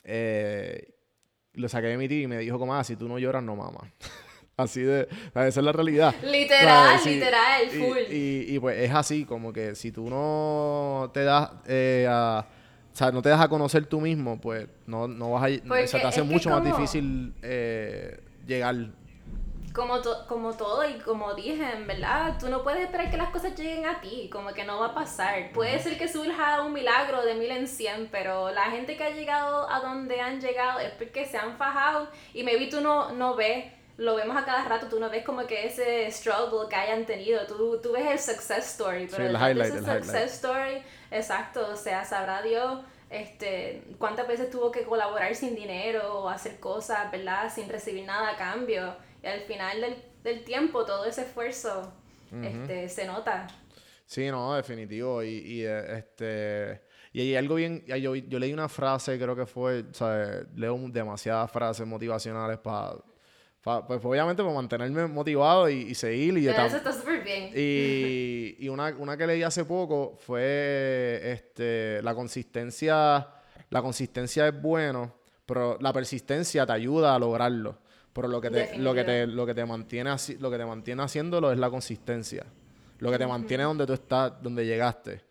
[0.04, 0.94] eh,
[1.54, 3.56] lo saqué de mi tío y me dijo como, ah, si tú no lloras, no
[3.56, 3.92] mamas.
[4.58, 6.14] así de, esa es la realidad.
[6.24, 8.12] Literal, literal, full.
[8.12, 12.46] Y, y, pues es así, como que si tú no te das eh, a...
[12.92, 15.88] O sea, no te das a conocer tú mismo, pues no, no vas a...
[15.88, 18.76] se te hace mucho más difícil eh, llegar
[19.74, 23.56] como, como todo y como dije, en verdad, tú no puedes esperar que las cosas
[23.56, 25.52] lleguen a ti, como que no va a pasar.
[25.54, 29.10] Puede ser que surja un milagro de mil en cien, pero la gente que ha
[29.12, 33.36] llegado a donde han llegado es porque se han fajado y maybe tú no, no
[33.36, 33.66] ves,
[33.98, 37.46] lo vemos a cada rato, tú no ves como que ese struggle que hayan tenido,
[37.46, 42.06] tú, tú ves el success story, pero el highlight, ese success story, exacto, o sea,
[42.06, 42.80] sabrá Dios
[43.10, 47.52] este, cuántas veces tuvo que colaborar sin dinero o hacer cosas, ¿verdad?
[47.54, 48.96] Sin recibir nada a cambio.
[49.24, 51.94] Y al final del, del tiempo, todo ese esfuerzo
[52.44, 53.48] este, se nota.
[54.06, 55.24] Sí, no, definitivo.
[55.24, 56.82] Y, y eh, este.
[57.14, 57.84] Y hay algo bien.
[57.86, 59.86] Yo, yo leí una frase, creo que fue.
[59.90, 62.96] O sea, leo demasiadas frases motivacionales para.
[63.88, 66.38] pues obviamente para mantenerme motivado y, seguir.
[66.38, 67.52] Y, eso está súper bien.
[67.56, 73.28] Y, y una, una, que leí hace poco fue este, la consistencia.
[73.70, 75.14] La consistencia es bueno,
[75.46, 77.78] pero la persistencia te ayuda a lograrlo.
[78.14, 81.04] Pero lo que te, lo que te, lo que te mantiene lo que te mantiene
[81.04, 82.46] haciéndolo es la consistencia.
[83.00, 85.22] Lo que te mantiene donde tú estás, donde llegaste.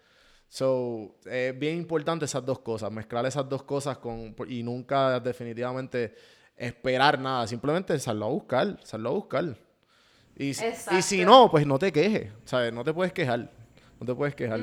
[0.49, 6.15] So, es bien importante esas dos cosas, mezclar esas dos cosas con, y nunca definitivamente
[6.57, 9.57] esperar nada, simplemente salirlo a buscar, a buscar.
[10.35, 12.73] Y, y si no, pues no te quejes, ¿sabes?
[12.73, 13.51] No te puedes quejar,
[14.01, 14.61] no te puedes quejar.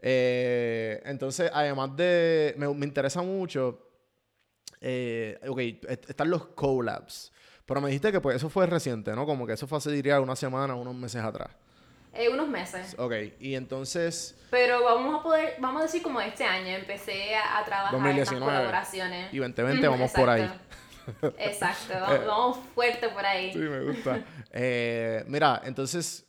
[0.00, 3.86] Eh, entonces, además de, me, me interesa mucho,
[4.80, 5.60] eh, ok,
[6.08, 7.32] están los collabs.
[7.66, 9.24] Pero me dijiste que pues eso fue reciente, ¿no?
[9.26, 11.50] Como que eso fue hace, diría, una semana, unos meses atrás.
[12.12, 12.94] Eh, unos meses.
[12.98, 14.36] Ok, y entonces...
[14.50, 18.30] Pero vamos a poder, vamos a decir como este año, empecé a, trabajar en las
[18.30, 19.34] colaboraciones.
[19.34, 20.48] Y 2020 vamos por ahí.
[21.38, 21.94] Exacto,
[22.26, 23.52] vamos, fuerte por ahí.
[23.52, 24.24] Sí, me gusta.
[24.52, 26.24] Eh, mira, entonces,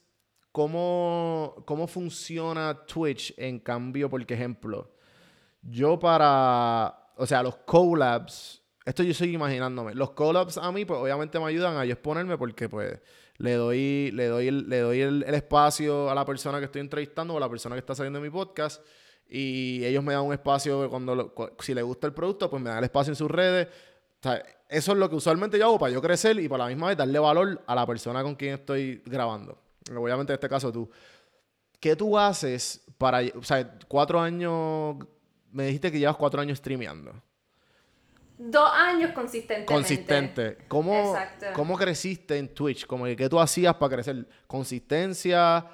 [0.52, 4.92] cómo, cómo funciona Twitch en cambio, por ejemplo,
[5.62, 11.00] yo para, o sea, los collabs, esto yo estoy imaginándome, los collabs a mí pues
[11.00, 13.00] obviamente me ayudan a yo exponerme porque pues
[13.38, 17.34] le doy, le doy, el, le doy el, espacio a la persona que estoy entrevistando
[17.34, 18.82] o a la persona que está saliendo de mi podcast
[19.28, 22.78] y ellos me dan un espacio cuando si les gusta el producto pues me dan
[22.78, 23.68] el espacio en sus redes
[24.70, 26.98] eso es lo que usualmente yo hago para yo crecer y para la misma vez
[26.98, 29.58] darle valor a la persona con quien estoy grabando.
[29.96, 30.90] Obviamente en este caso tú.
[31.80, 34.96] ¿Qué tú haces para, o sea, cuatro años,
[35.52, 37.14] me dijiste que llevas cuatro años streameando?
[38.38, 39.74] Dos años consistentemente.
[39.74, 40.58] Consistente.
[40.68, 41.16] ¿Cómo,
[41.54, 42.86] ¿Cómo creciste en Twitch?
[42.86, 44.28] Como que, ¿Qué tú hacías para crecer?
[44.46, 45.66] ¿Consistencia?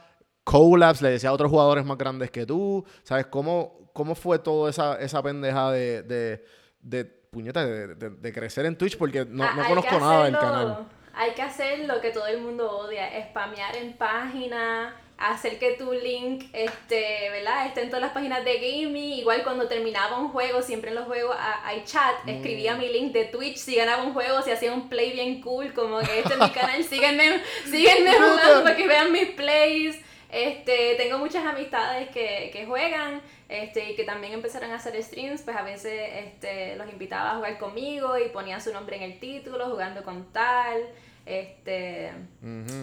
[0.43, 1.01] ¿Collabs?
[1.01, 2.85] ¿Le decía a otros jugadores más grandes que tú?
[3.03, 3.25] ¿Sabes?
[3.27, 6.45] ¿Cómo, cómo fue toda esa, esa pendeja de, de,
[6.81, 8.97] de puñeta, de, de, crecer en Twitch?
[8.97, 10.87] Porque no, no conozco nada del canal.
[11.13, 14.93] Hay que hacer lo que todo el mundo odia, spamear en páginas,
[15.29, 17.67] hacer que tu link este, ¿verdad?
[17.67, 19.19] esté en todas las páginas de gaming.
[19.19, 22.29] Igual cuando terminaba un juego, siempre en los juegos hay chat, mm.
[22.29, 25.73] escribía mi link de Twitch si ganaba un juego, si hacía un play bien cool,
[25.73, 29.99] como que este es mi canal, síguenme, síguenme jugando para que vean mis plays.
[30.31, 35.41] Este, tengo muchas amistades que, que juegan este, y que también empezaron a hacer streams,
[35.41, 39.19] pues a veces este, los invitaba a jugar conmigo y ponían su nombre en el
[39.19, 40.87] título, jugando con tal
[41.31, 42.11] este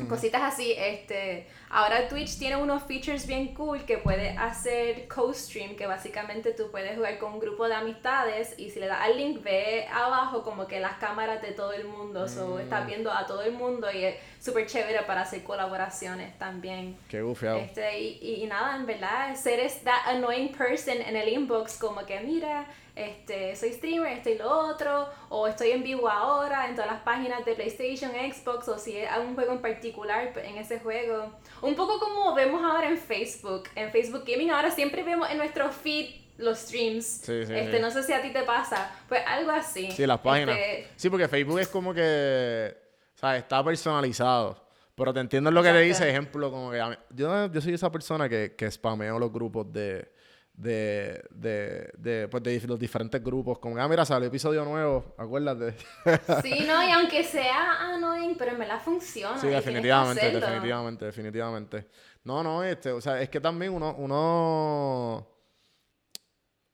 [0.08, 5.86] cositas así este ahora Twitch tiene unos features bien cool que puede hacer co-stream que
[5.86, 9.42] básicamente tú puedes jugar con un grupo de amistades y si le das al link
[9.42, 12.24] ve abajo como que las cámaras de todo el mundo.
[12.24, 12.86] O estás mm.
[12.86, 16.96] viendo a todo el mundo y es súper chévere para hacer colaboraciones también.
[17.08, 21.78] Qué gufiado este y, y, nada en verdad ser that annoying person en el inbox
[21.78, 22.66] como que mira
[22.98, 27.44] este, soy streamer, estoy lo otro, o estoy en vivo ahora en todas las páginas
[27.44, 31.32] de PlayStation, Xbox, o si es un juego en particular en ese juego.
[31.62, 35.70] Un poco como vemos ahora en Facebook, en Facebook Gaming, ahora siempre vemos en nuestro
[35.70, 36.06] feed
[36.38, 37.04] los streams.
[37.04, 39.90] Sí, sí, este, No sé si a ti te pasa, pues algo así.
[39.92, 40.56] Sí, las páginas.
[40.56, 42.76] Este, sí, porque Facebook es como que,
[43.14, 44.66] o sea, está personalizado.
[44.96, 46.78] Pero te entiendo lo que te dice, ejemplo, como que
[47.10, 50.10] yo, yo soy esa persona que, que spameo los grupos de,
[50.58, 53.58] de, de, de, pues de los diferentes grupos.
[53.60, 55.74] Como, ah, mira, sale episodio nuevo, acuérdate.
[56.42, 59.38] sí, no, y aunque sea annoying, pero me la funciona.
[59.38, 61.88] Sí, definitivamente, definitivamente, definitivamente.
[62.24, 65.28] No, no, este, o sea, es que también uno, uno,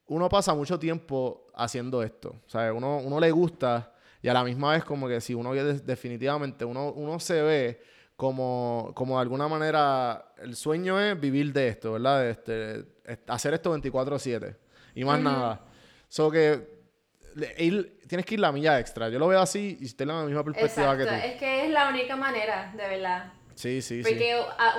[0.07, 2.41] uno pasa mucho tiempo haciendo esto.
[2.47, 3.93] O sea, uno, uno le gusta
[4.23, 7.83] y a la misma vez como que si uno definitivamente, uno, uno se ve
[8.17, 12.29] como, como de alguna manera el sueño es vivir de esto, ¿verdad?
[12.29, 12.85] Este,
[13.27, 14.57] hacer esto 24/7
[14.95, 15.63] y más nada.
[16.09, 16.75] So que
[18.09, 19.09] tienes que ir la milla extra.
[19.09, 21.15] Yo lo veo así y en la misma perspectiva que tú.
[21.15, 23.33] Es que es la única manera, de verdad.
[23.55, 24.11] Sí, sí, sí.
[24.11, 24.37] Porque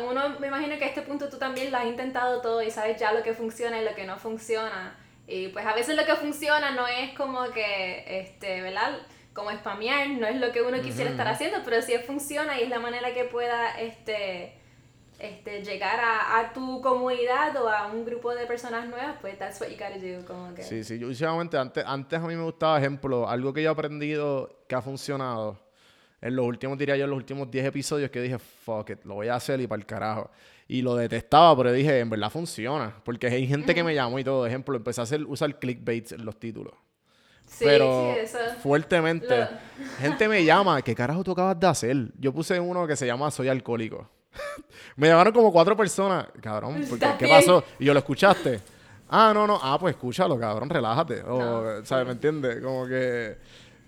[0.10, 2.98] uno me imagino que a este punto tú también lo has intentado todo y sabes
[3.00, 4.98] ya lo que funciona y lo que no funciona.
[5.28, 9.00] Y pues a veces lo que funciona no es como que, este, ¿verdad?
[9.36, 12.70] Como spamear, no es lo que uno quisiera estar haciendo, pero si funciona y es
[12.70, 14.54] la manera que pueda este,
[15.20, 19.60] este, llegar a, a, tu comunidad o a un grupo de personas nuevas, pues that's
[19.60, 20.26] what you gotta do.
[20.26, 20.64] Como que...
[20.64, 23.74] Sí, sí, yo últimamente, antes, antes a mí me gustaba, ejemplo, algo que yo he
[23.74, 25.60] aprendido que ha funcionado
[26.22, 29.16] en los últimos, diría yo, en los últimos 10 episodios que dije, fuck it, lo
[29.16, 30.32] voy a hacer y para el carajo.
[30.66, 32.96] Y lo detestaba, pero dije, en verdad funciona.
[33.04, 34.48] Porque hay gente que me llamó y todo.
[34.48, 36.74] Ejemplo, empecé a hacer, usar clickbait en los títulos
[37.60, 38.16] pero
[38.62, 39.48] fuertemente.
[40.00, 41.98] Gente me llama, ¿qué carajo tú acabas de hacer?
[42.18, 44.10] Yo puse uno que se llama Soy alcohólico.
[44.96, 46.86] me llamaron como cuatro personas, cabrón,
[47.18, 47.64] ¿qué pasó?
[47.80, 48.60] Y yo lo escuchaste.
[49.10, 51.22] Ah, no, no, ah, pues escúchalo, cabrón, relájate.
[51.22, 52.06] O, ¿sabes?
[52.08, 52.62] ¿Me entiendes?
[52.62, 53.38] Como que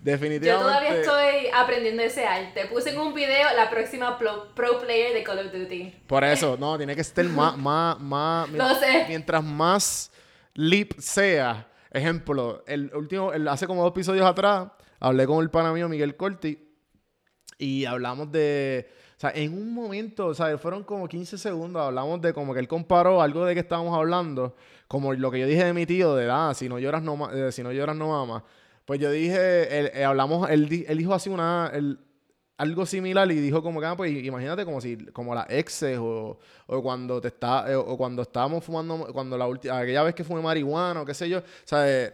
[0.02, 0.48] definitivamente.
[0.48, 2.68] Yo todavía estoy aprendiendo ese arte.
[2.68, 6.02] Puse en un video la próxima pro, player de Call of Duty.
[6.06, 8.48] Por eso, no, tiene que ser más, más, más.
[8.80, 9.06] sé.
[9.08, 10.12] Mientras más
[10.54, 14.70] lip sea Ejemplo, el último, hace como dos episodios atrás,
[15.00, 16.68] hablé con el pana mío Miguel Corti
[17.58, 18.90] y hablamos de.
[19.18, 22.60] O sea, en un momento, o sea, fueron como 15 segundos, hablamos de como que
[22.60, 24.56] él comparó algo de que estábamos hablando,
[24.88, 27.52] como lo que yo dije de mi tío, de ah, si no lloras no, eh,
[27.52, 28.44] si no lloras no mamas.
[28.86, 31.72] Pues yo dije, eh, hablamos, él, él, dijo así una,
[32.58, 36.40] algo similar y dijo como que, ah, pues imagínate como si, como las exes o,
[36.66, 40.24] o cuando te está, eh, o cuando estábamos fumando, cuando la última, aquella vez que
[40.24, 42.14] fumé marihuana o qué sé yo, o sea, eh,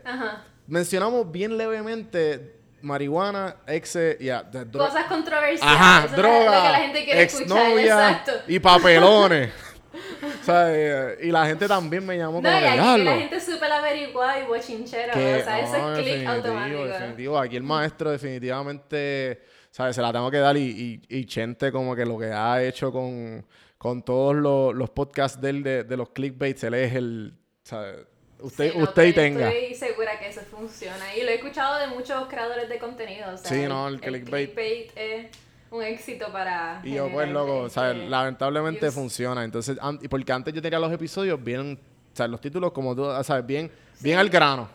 [0.67, 4.29] mencionamos bien levemente marihuana, exes y
[4.71, 5.61] cosas controversiales.
[5.61, 9.49] Ajá, droga, exnovia y papelones.
[10.41, 13.39] o sea, eh, y la gente también me llamó no, como y aquí la gente
[13.39, 15.13] supe la averigua y bochinchera.
[15.13, 16.83] O sea, eso es click automático.
[16.85, 17.39] Definitivo.
[17.39, 19.41] Aquí el maestro definitivamente
[19.73, 19.95] ¿sabes?
[19.95, 23.43] Se la tengo que dar y, y, Chente como que lo que ha hecho con,
[23.79, 27.33] con todos los, los podcasts de, él de, de los clickbaits, él es el...
[27.63, 28.05] ¿sabe?
[28.39, 29.49] Usted, Sí, no, usted y tenga.
[29.51, 31.15] Estoy segura que eso funciona.
[31.15, 33.33] Y lo he escuchado de muchos creadores de contenido.
[33.33, 34.91] O sea, Sí, no, el clickbait.
[34.95, 35.27] es
[35.71, 36.79] un éxito para.
[36.83, 38.93] Y yo, pues, loco, o sea, lamentablemente views.
[38.93, 39.43] funciona.
[39.43, 41.79] Entonces, porque antes yo tenía los episodios bien,
[42.13, 44.69] o sea, los títulos como tú, sabes, bien, bien al grano.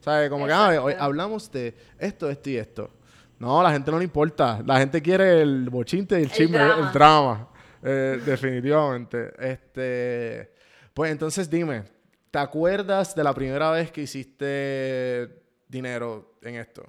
[0.00, 0.28] ¿Sabes?
[0.30, 2.90] Como que, ah, hoy hablamos de esto, esto y esto.
[3.44, 4.62] No, la gente no le importa.
[4.64, 6.92] La gente quiere el bochinte y el, El chisme, el drama.
[6.94, 7.48] drama.
[7.82, 9.32] Eh, definitivamente.
[9.38, 10.50] Este,
[10.94, 11.82] pues entonces dime,
[12.30, 16.86] ¿te acuerdas de la primera vez que hiciste dinero en esto?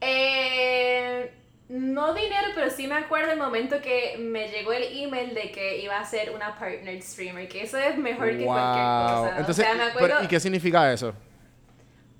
[0.00, 1.32] Eh,
[1.68, 5.82] no dinero, pero sí me acuerdo el momento que me llegó el email de que
[5.82, 9.34] iba a ser una partnered streamer, que eso es mejor que cualquier cosa.
[9.36, 11.12] Entonces, o sea, me pero, acuerdo, ¿y qué significa eso?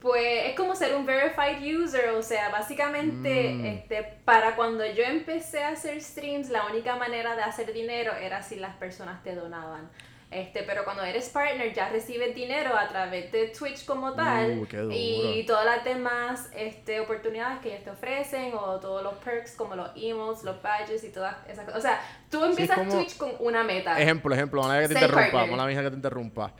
[0.04, 3.64] Pues es como ser un verified user, o sea, básicamente Mm.
[3.64, 8.42] este, para cuando yo empecé a hacer streams, la única manera de hacer dinero era
[8.42, 9.88] si las personas te donaban.
[10.30, 14.66] Este, pero cuando eres partner ya recibes dinero a través de Twitch como tal Uh,
[14.66, 14.94] qué duro.
[14.94, 19.74] y todas las demás este, oportunidades que ellos te ofrecen o todos los perks como
[19.74, 21.78] los emotes, los badges y todas esas cosas.
[21.78, 23.98] O sea, tú empiezas como- Twitch con una meta.
[23.98, 25.54] Ejemplo, ejemplo, una vez que te Ser interrumpa, partner.
[25.54, 26.52] una vez que te interrumpa.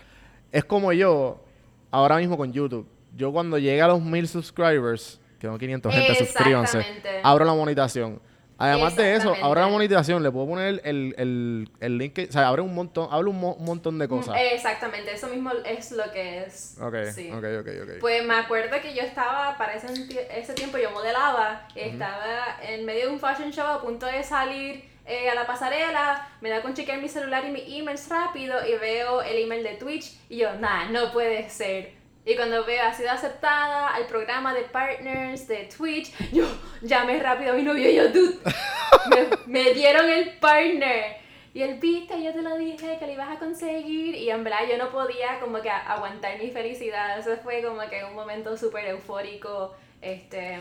[0.53, 1.45] Es como yo,
[1.91, 2.89] ahora mismo con YouTube.
[3.17, 7.21] Yo cuando llegue a los mil subscribers, que son 500 gente, suscríbanse, Exactamente.
[7.23, 8.21] abro la monetización.
[8.57, 12.33] Además de eso, abro la monetización, le puedo poner el, el, el link, que, o
[12.33, 14.37] sea, abre un montón, hablo un, mo- un montón de cosas.
[14.53, 16.79] Exactamente, eso mismo es lo que es.
[16.81, 17.31] ok, sí.
[17.33, 17.91] ok, ok, ok.
[18.01, 19.89] Pues me acuerdo que yo estaba, para ese,
[20.39, 24.85] ese tiempo yo modelaba, estaba en medio de un fashion show a punto de salir
[25.05, 28.79] eh, a la pasarela, me da con chequear mi celular y mis emails rápido y
[28.79, 31.93] veo el email de Twitch y yo, nah, no puede ser.
[32.27, 36.47] Y cuando veo ha sido aceptada al programa de partners de Twitch, yo
[36.81, 38.39] llamé rápido a mi novio y yo, dude,
[39.11, 41.25] me, me dieron el partner.
[41.55, 44.17] Y él, viste, yo te lo dije que lo ibas a conseguir.
[44.17, 47.17] Y en verdad yo no podía como que aguantar mi felicidad.
[47.17, 49.73] Eso fue como que un momento súper eufórico.
[50.03, 50.59] Este.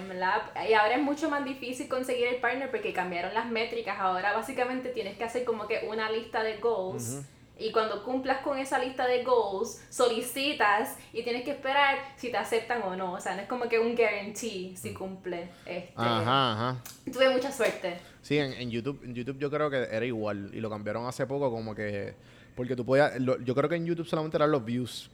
[0.70, 3.98] Y ahora es mucho más difícil conseguir el partner porque cambiaron las métricas.
[4.00, 7.24] Ahora básicamente tienes que hacer como que una lista de goals.
[7.60, 12.38] Y cuando cumplas con esa lista de goals, solicitas y tienes que esperar si te
[12.38, 13.14] aceptan o no.
[13.14, 15.50] O sea, no es como que un guarantee si cumple.
[15.66, 16.84] Este, Ajá, ajá.
[17.12, 18.00] Tuve mucha suerte.
[18.22, 21.26] Sí, en, en YouTube, en YouTube yo creo que era igual y lo cambiaron hace
[21.28, 22.16] poco como que
[22.56, 25.10] porque tú podías, lo- yo creo que en YouTube solamente eran los views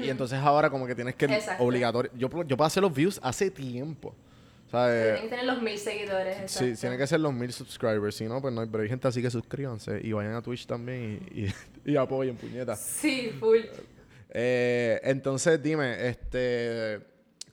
[0.00, 1.62] y entonces ahora como que tienes que Exacto.
[1.62, 4.12] obligatorio, yo yo pasé los views hace tiempo,
[4.70, 6.36] Tienen que tener los mil seguidores.
[6.50, 6.80] Sí, exacto.
[6.80, 9.22] tiene que ser los mil subscribers, si no, pues no hay, pero hay gente así
[9.22, 11.54] que suscríbanse y vayan a Twitch también y, y,
[11.92, 12.78] y apoyen, puñetas.
[12.78, 13.60] Sí, full.
[14.30, 17.00] Eh, entonces, dime, este,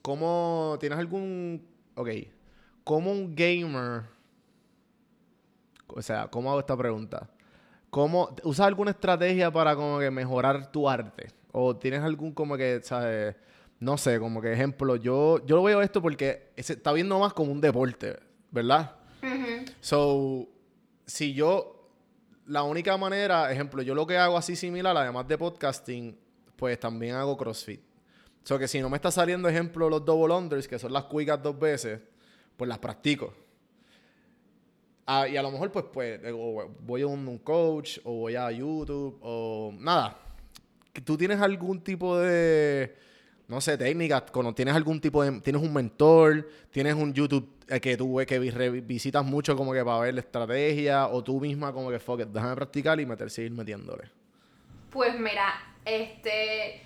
[0.01, 2.09] ¿cómo tienes algún, ok,
[2.83, 4.03] cómo un gamer,
[5.87, 7.29] o sea, cómo hago esta pregunta?
[7.89, 11.27] ¿Cómo, usas alguna estrategia para como que mejorar tu arte?
[11.53, 13.35] ¿O tienes algún como que, sabes,
[13.79, 17.51] no sé, como que ejemplo, yo, yo veo esto porque se está viendo más como
[17.51, 18.17] un deporte,
[18.51, 18.95] ¿verdad?
[19.79, 20.47] So,
[21.05, 21.89] si yo,
[22.45, 26.17] la única manera, ejemplo, yo lo que hago así similar, además de podcasting,
[26.55, 27.81] pues también hago CrossFit.
[28.43, 31.41] So que si no me está saliendo, ejemplo, los double unders, que son las cuicas
[31.41, 31.99] dos veces,
[32.55, 33.33] pues las practico.
[35.07, 38.35] Ah, y a lo mejor, pues, pues, o voy a un, un coach, o voy
[38.35, 40.19] a YouTube, o nada.
[41.03, 42.95] ¿Tú tienes algún tipo de,
[43.47, 44.23] no sé, técnicas?
[44.31, 48.27] Cuando tienes algún tipo de, tienes un mentor, tienes un YouTube eh, que tú ves
[48.27, 51.99] que vi- revisitas mucho como que para ver la estrategia, o tú misma como que,
[51.99, 54.05] fuck déjame practicar y meter, seguir metiéndole.
[54.89, 55.53] Pues mira,
[55.83, 56.81] este.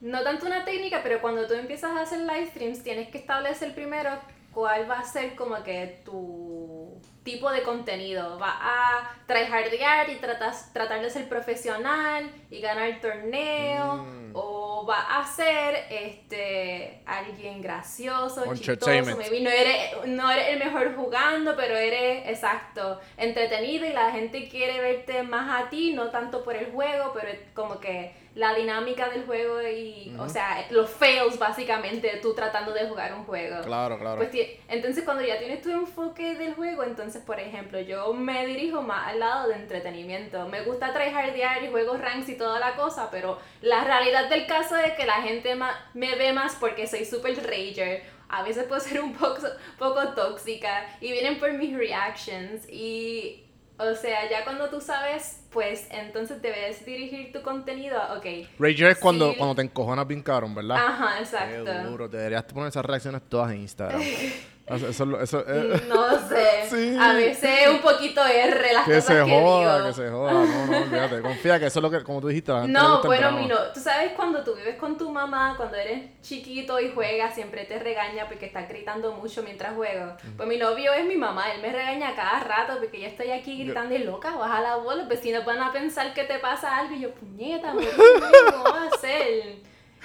[0.00, 3.74] No tanto una técnica, pero cuando tú empiezas a hacer live streams, tienes que establecer
[3.74, 4.10] primero
[4.52, 6.92] cuál va a ser como que tu
[7.28, 8.38] tipo de contenido.
[8.38, 13.96] Va a tryhardear y tratas, tratar de ser profesional y ganar torneo.
[13.96, 14.32] Mm.
[14.34, 19.16] O va a ser este alguien gracioso, chistoso.
[19.16, 24.48] Maybe no eres, no eres el mejor jugando, pero eres exacto, entretenido y la gente
[24.48, 29.08] quiere verte más a ti, no tanto por el juego, pero como que la dinámica
[29.08, 33.64] del juego y, o sea, los fails básicamente tú tratando de jugar un juego.
[33.64, 34.16] Claro, claro.
[34.16, 34.30] Pues
[34.68, 39.08] entonces cuando ya tienes tu enfoque del juego, entonces por ejemplo yo me dirijo más
[39.08, 40.46] al lado de entretenimiento.
[40.46, 44.76] Me gusta tryhardear y juego ranks y toda la cosa, pero la realidad del caso
[44.76, 45.56] es que la gente
[45.94, 48.04] me ve más porque soy super rager.
[48.28, 49.48] A veces puedo ser un poco,
[49.80, 53.44] poco tóxica y vienen por mis reactions y...
[53.78, 58.26] O sea, ya cuando tú sabes, pues entonces debes dirigir tu contenido a, ok.
[58.58, 59.36] Rager es cuando, sí.
[59.38, 60.76] cuando te encojonas bien cabrón, ¿verdad?
[60.78, 61.88] Ajá, Qué exacto.
[61.88, 62.10] duro.
[62.10, 64.02] Te deberías poner esas reacciones todas en Instagram.
[64.70, 66.46] Eso, eso, eso, eh, No sé.
[66.68, 66.96] Sí.
[67.00, 69.88] A veces un poquito R las que cosas se que joda, digo.
[69.88, 70.32] que se joda.
[70.32, 71.22] No, no, olvídate.
[71.22, 73.40] Confía que eso es lo que, como tú dijiste, la gente No, bueno, drama.
[73.40, 73.56] mi no.
[73.72, 77.78] Tú sabes cuando tú vives con tu mamá, cuando eres chiquito y juegas, siempre te
[77.78, 80.14] regaña porque estás gritando mucho mientras juego.
[80.36, 83.64] Pues mi novio es mi mamá, él me regaña cada rato porque yo estoy aquí
[83.64, 86.94] gritando y loca, baja la voz, los vecinos van a pensar que te pasa algo
[86.94, 87.72] y yo, puñeta,
[88.52, 89.56] ¿cómo va a hacer?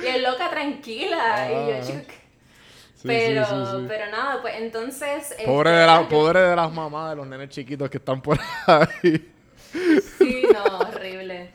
[0.02, 1.48] Y él loca, tranquila.
[1.52, 2.14] y yo, Ah.
[3.08, 3.86] Pero, sí, sí, sí.
[3.88, 5.36] pero nada, pues entonces.
[5.46, 8.40] Pobre, este, de la, pobre de las mamás de los nenes chiquitos que están por
[8.68, 9.32] ahí.
[10.18, 11.52] Sí, no, horrible.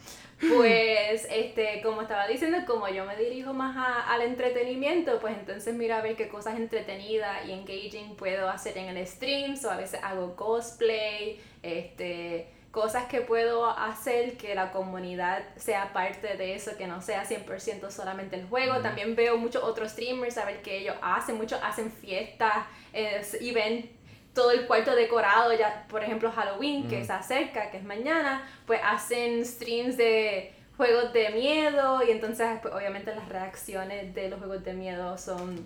[0.57, 5.75] Pues, este, como estaba diciendo, como yo me dirijo más a- al entretenimiento, pues entonces
[5.75, 9.57] mira a ver qué cosas entretenidas y engaging puedo hacer en el stream.
[9.65, 16.37] O a veces hago cosplay, este, cosas que puedo hacer que la comunidad sea parte
[16.37, 18.81] de eso, que no sea 100% solamente el juego.
[18.81, 21.37] También veo muchos otros streamers, a ver qué ellos hacen.
[21.37, 23.91] Muchos hacen fiestas eh, y ven
[24.35, 28.81] todo el cuarto decorado, ya por ejemplo Halloween, que se acerca, que es mañana, pues
[28.85, 34.63] hacen streams de juegos de miedo y entonces pues, obviamente las reacciones de los juegos
[34.63, 35.65] de miedo son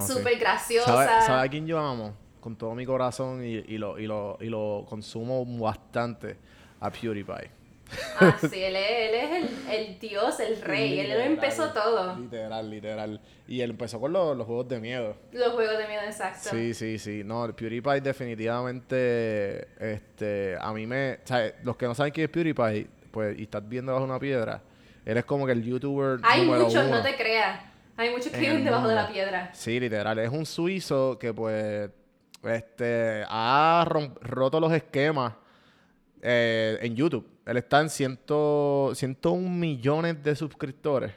[0.00, 0.86] súper graciosas.
[0.86, 2.14] ¿Sabe, sabe a quién yo amo?
[2.44, 6.36] Con todo mi corazón y, y, lo, y, lo, y lo consumo bastante.
[6.78, 7.50] A PewDiePie.
[8.20, 11.70] Ah, sí, él es, él es el, el dios, el rey, él lo Literal, empezó
[11.70, 12.18] todo.
[12.18, 13.20] Literal, literal.
[13.48, 15.16] Y él empezó con los, los juegos de miedo.
[15.32, 16.50] Los juegos de miedo, exacto.
[16.50, 17.22] Sí, sí, sí.
[17.24, 22.26] No, el PewDiePie definitivamente, este, a mí me, o sea, los que no saben quién
[22.26, 24.60] es PewDiePie, pues, y estás viendo bajo una piedra,
[25.06, 26.96] él es como que el youtuber Hay muchos, uno.
[26.96, 27.62] no te creas.
[27.96, 29.48] Hay muchos que viven debajo de la piedra.
[29.54, 30.18] Sí, literal.
[30.18, 31.88] Es un suizo que, pues,
[32.46, 33.86] este, ha
[34.20, 35.34] roto los esquemas
[36.22, 37.26] eh, en YouTube.
[37.46, 41.12] Él está en ciento, 101 millones de suscriptores.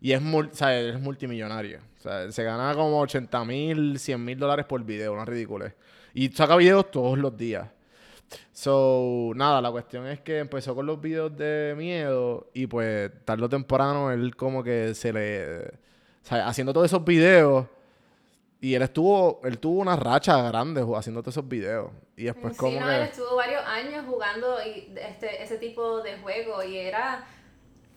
[0.00, 1.80] Y es, mul- o sea, es multimillonario.
[1.98, 5.74] O sea, se gana como 80 mil, 100 mil dólares por video, una ridícula.
[6.14, 7.68] Y saca videos todos los días.
[8.52, 13.44] So, nada, la cuestión es que empezó con los videos de miedo y pues tarde
[13.44, 15.68] o temprano él como que se le...
[16.30, 17.66] O haciendo todos esos videos
[18.60, 21.90] y él estuvo, él tuvo una racha grande todos esos videos.
[22.16, 22.96] Y después sí, como no, que...
[22.96, 27.24] él estuvo varios años jugando y este, ese tipo de juego y era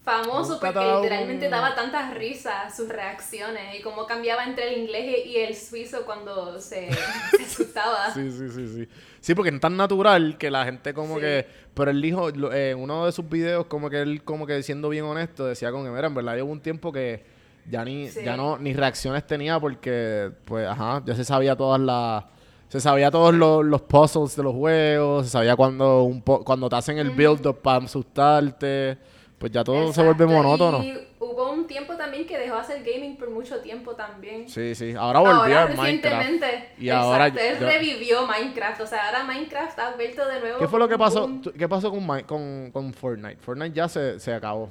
[0.01, 4.74] famoso Nunca porque daba literalmente un- daba tantas risas sus reacciones y cómo cambiaba entre
[4.74, 6.89] el inglés y el suizo cuando se,
[7.38, 8.12] se asustaba.
[8.14, 8.89] Sí, sí, sí, sí.
[9.20, 11.22] Sí, porque es tan natural que la gente como Sí.
[11.22, 11.47] que...
[11.74, 14.62] Pero él dijo, lo- eh, en uno de sus videos, como que él, como que
[14.64, 17.24] siendo bien honesto, decía con que, mira, en verdad llevo un tiempo que
[17.70, 18.22] ya ni, Sí.
[18.24, 22.24] ya no, ni reacciones tenía porque, pues, ajá, ya se sabía todas las...
[22.67, 26.70] Se sabía todos los, los puzzles de los juegos, se sabía cuando, un po- cuando
[26.70, 28.95] te hacen el build-up para asustarte,
[29.39, 30.84] pues ya todo se vuelve monótono.
[30.84, 34.47] Y hubo un tiempo también que dejó hacer gaming por mucho tiempo también.
[34.47, 34.93] Sí, sí.
[34.95, 36.15] Ahora volvió Ahora a Minecraft.
[36.15, 36.70] recientemente.
[36.78, 38.82] Y ahora exacto, él yo- revivió Minecraft.
[38.82, 40.59] O sea, ahora Minecraft ha vuelto de nuevo.
[40.59, 41.30] ¿Qué fue lo que un pasó?
[41.57, 43.38] ¿Qué pasó con, con, con Fortnite?
[43.38, 44.70] Fortnite ya se, se acabó.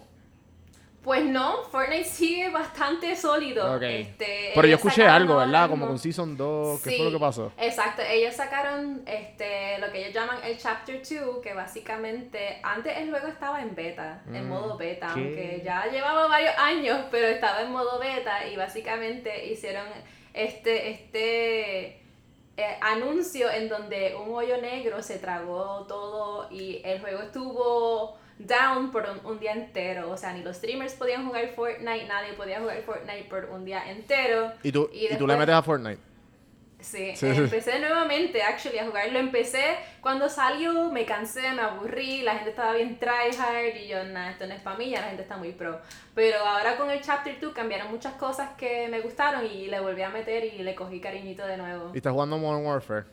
[1.08, 3.76] Pues no, Fortnite sigue bastante sólido.
[3.76, 3.82] Ok.
[3.82, 5.70] Este, Pero yo escuché algo, ¿verdad?
[5.70, 6.82] Como con Season 2.
[6.82, 7.50] ¿Qué Sí, fue lo que pasó?
[7.56, 13.08] Exacto, ellos sacaron este, lo que ellos llaman el Chapter 2, que básicamente antes el
[13.08, 15.20] juego estaba en beta, en Mm, modo beta, ¿qué?
[15.20, 19.86] aunque ya llevaba varios años, pero estaba en modo beta y básicamente hicieron
[20.34, 21.86] este, este
[22.58, 28.90] eh, anuncio en donde un hoyo negro se tragó todo y el juego estuvo down
[28.90, 32.60] por un, un día entero, o sea, ni los streamers podían jugar Fortnite, nadie podía
[32.60, 34.52] jugar Fortnite por un día entero.
[34.62, 36.00] ¿Y tú, y y tú le después- metes a Fortnite?
[36.80, 37.38] Sí, Sí, eh, sí.
[37.40, 39.10] empecé nuevamente actually a jugar.
[39.10, 39.64] Lo empecé
[40.00, 44.46] cuando salió, me cansé, me aburrí, la gente estaba bien tryhard y yo, nada, esto
[44.46, 45.80] no es para mí, ya la gente está muy pro.
[46.14, 50.02] Pero ahora con el Chapter 2 cambiaron muchas cosas que me gustaron y le volví
[50.02, 51.90] a meter y le cogí cariñito de nuevo.
[51.94, 53.06] ¿Y estás jugando Modern Warfare?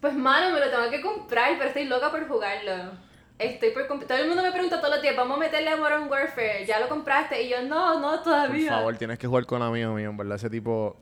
[0.00, 2.92] Pues mano, me lo tengo que comprar, pero estoy loca por jugarlo.
[3.38, 6.08] Estoy por Todo el mundo me pregunta todos los días, vamos a meterle a Modern
[6.08, 7.42] Warfare, ¿ya lo compraste?
[7.42, 8.70] Y yo, no, no, Por todavía.
[8.70, 10.36] favor, tienes que jugar con amigos míos, en verdad.
[10.36, 10.96] Ese tipo...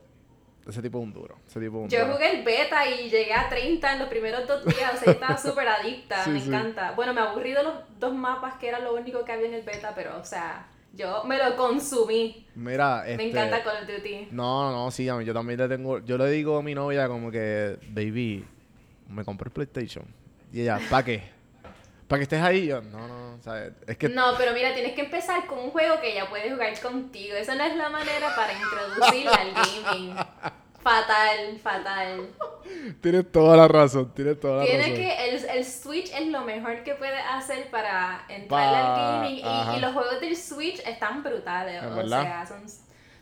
[0.67, 1.35] Ese tipo es un duro.
[1.47, 4.65] Ese tipo un Yo jugué el beta y llegué a 30 en los primeros dos
[4.65, 6.47] días, o sea, yo estaba súper adicta, Sí, me sí.
[6.47, 6.91] encanta.
[6.93, 9.61] Bueno, me aburrí de los dos mapas que era lo único que había en el
[9.61, 12.47] beta, pero, o sea, yo me lo consumí.
[12.55, 13.15] Mira, este...
[13.17, 14.29] Me encanta Call of Duty.
[14.31, 15.99] No, no, sí, a mí yo también le tengo...
[15.99, 17.77] Yo le digo a mi novia como que...
[17.91, 18.43] Baby,
[19.07, 20.05] me compré el PlayStation.
[20.51, 21.34] Y ella, ¿para qué?
[22.07, 22.67] ¿Para que estés ahí?
[22.67, 24.09] Yo, no, no, sea, es que...
[24.09, 27.35] No, pero mira, tienes que empezar con un juego que ella puede jugar contigo.
[27.35, 30.15] Esa no es la manera para introducirla al gaming.
[30.81, 32.29] Fatal, fatal.
[33.01, 34.95] Tienes toda la razón, tienes toda la Tiene razón.
[34.97, 38.79] que, el, el Switch es lo mejor que puede hacer para entrar Pa-
[39.17, 42.21] al gaming y, y los juegos del Switch están brutales, ¿En o verdad?
[42.21, 42.63] sea, son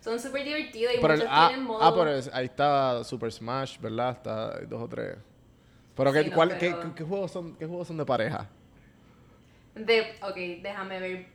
[0.04, 1.82] son súper divertidos y Pero el- muchos ah, tienen modo...
[1.82, 4.10] ah, pero es- ahí está Super Smash, ¿verdad?
[4.12, 5.16] Está dos o tres.
[5.96, 8.50] Pero, ¿qué, Sí, no, cuál- pero- qué- qué juegos son, ¿qué juegos son de pareja?
[9.76, 11.26] De, ok, déjame ver.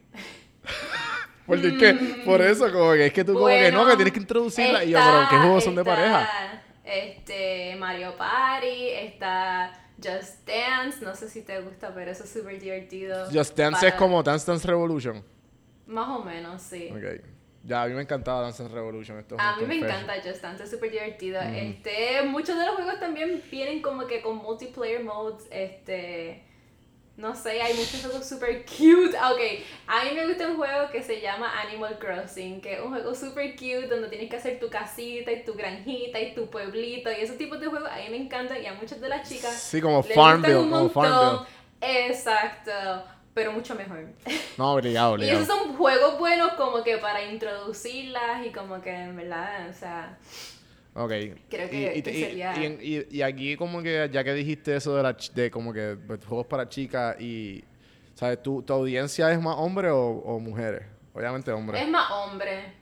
[1.46, 1.94] Porque es que,
[2.26, 4.84] por eso, como que es que tú como que no, que tienes que introducirla.
[4.84, 6.28] y yo, pero ¿qué juegos son de pareja?
[6.84, 12.60] Este, Mario Party, está Just Dance, no sé si te gusta, pero eso es súper
[12.60, 13.26] divertido.
[13.32, 15.24] Just Dance es como Dance Dance Revolution.
[15.86, 16.90] Más o menos, sí.
[16.92, 17.22] Ok.
[17.64, 19.18] Ya, a mí me encantaba Dance Dance Revolution.
[19.18, 21.40] Esto es A mí me encanta Just Dance, es súper divertido.
[21.40, 26.44] Este, muchos de los juegos también vienen como que con multiplayer modes, este,
[27.18, 29.14] no sé, hay muchos juegos súper cute.
[29.20, 29.40] Ah, Ok,
[29.86, 33.14] a mí me gusta un juego que se llama Animal Crossing, que es un juego
[33.14, 37.16] súper cute donde tienes que hacer tu casita y tu granjita y tu pueblito y
[37.16, 39.80] esos tipos de juegos a mí me encantan y a muchas de las chicas Sí,
[39.82, 40.88] como Farmville, como.
[40.88, 41.46] Farmville.
[41.80, 42.72] Exacto,
[43.34, 44.04] pero mucho mejor.
[44.56, 45.42] No, obligado, Y obligado.
[45.42, 50.16] esos son juegos buenos como que para introducirlas y como que en verdad, o sea,
[50.94, 51.10] Ok.
[51.48, 52.54] Creo que- y, que y- sería-
[53.10, 56.46] y aquí como que, ya que dijiste eso de, la, de como que pues, juegos
[56.46, 57.64] para chicas y,
[58.14, 58.42] ¿sabes?
[58.42, 60.82] ¿Tu, tu audiencia es más hombre o, o mujeres?
[61.14, 61.82] Obviamente hombres.
[61.82, 62.72] es más hombre.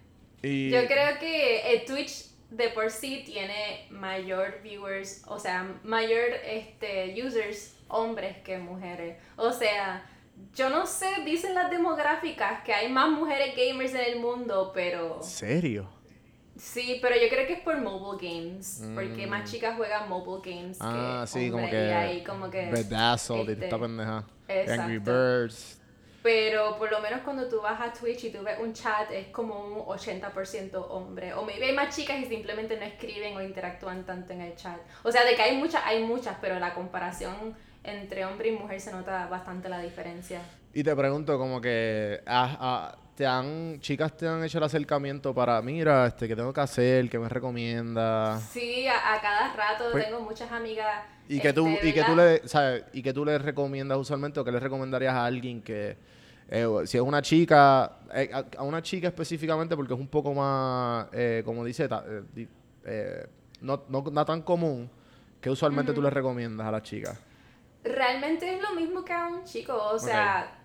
[0.43, 6.31] Y, Yo creo que el Twitch de por sí tiene mayor viewers, o sea, mayor
[6.45, 9.17] este, users hombres que mujeres.
[9.37, 10.09] O sea,
[10.55, 15.17] yo no sé, dicen las demográficas que hay más mujeres gamers en el mundo, pero
[15.17, 15.89] ¿En serio?
[16.59, 20.79] Sí, pero yo creo que es por mobile games, porque más chicas juegan mobile games
[20.79, 20.83] Mm.
[20.83, 21.87] Ah, que sí, como que...
[21.87, 24.25] y ahí como que Bedazzled y este, esta pendeja.
[24.49, 24.83] exacto.
[24.83, 25.81] Angry Birds.
[26.23, 29.29] Pero por lo menos cuando tú vas a Twitch y tú ves un chat es
[29.29, 31.33] como un 80% hombre.
[31.35, 34.79] O maybe hay más chicas y simplemente no escriben o interactúan tanto en el chat.
[35.05, 37.55] O sea, de que hay muchas, hay muchas, pero la comparación
[37.85, 40.41] entre hombre y mujer se nota bastante la diferencia.
[40.75, 42.21] Y te pregunto como que...
[42.27, 46.53] ah, ah, te han, chicas te han hecho el acercamiento para, mira, este, ¿qué tengo
[46.53, 47.09] que hacer?
[47.09, 48.39] ¿Qué me recomienda?
[48.39, 51.03] Sí, a, a cada rato Pues- tengo muchas amigas.
[51.29, 52.85] Y que tú, este, y que tú le, ¿sabes?
[52.93, 55.97] Y que tú le recomiendas usualmente o que le recomendarías a alguien que
[56.49, 60.33] eh, si es una chica, eh, a, a una chica específicamente porque es un poco
[60.35, 62.05] más, eh, como dice, ta-
[62.85, 63.27] eh,
[63.63, 64.89] no, no, no tan común,
[65.41, 67.19] que usualmente tú le recomiendas a las chicas.
[67.83, 70.56] Realmente es lo mismo que a un chico, o sea,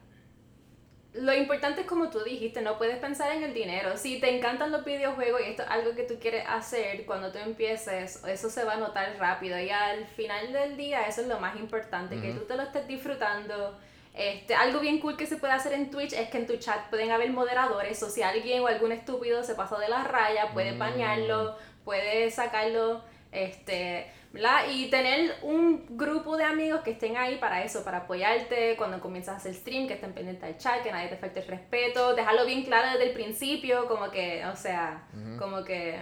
[1.22, 3.96] lo importante es como tú dijiste, no puedes pensar en el dinero.
[3.96, 7.38] Si te encantan los videojuegos y esto es algo que tú quieres hacer, cuando tú
[7.38, 11.40] empieces, eso se va a notar rápido y al final del día eso es lo
[11.40, 13.78] más importante, que tú te lo estés disfrutando.
[14.16, 16.90] Este, algo bien cool que se puede hacer en Twitch es que en tu chat
[16.90, 20.78] pueden haber moderadores, o si alguien o algún estúpido se pasó de la raya, puedes
[20.78, 21.56] bañarlo,
[21.86, 24.64] puedes sacarlo, este, ¿verdad?
[24.70, 29.36] Y tener un grupo de amigos que estén ahí para eso, para apoyarte cuando comienzas
[29.36, 32.46] a hacer stream, que estén pendientes del chat, que nadie te falte el respeto, dejarlo
[32.46, 35.04] bien claro desde el principio, como que, o sea,
[35.38, 36.00] como que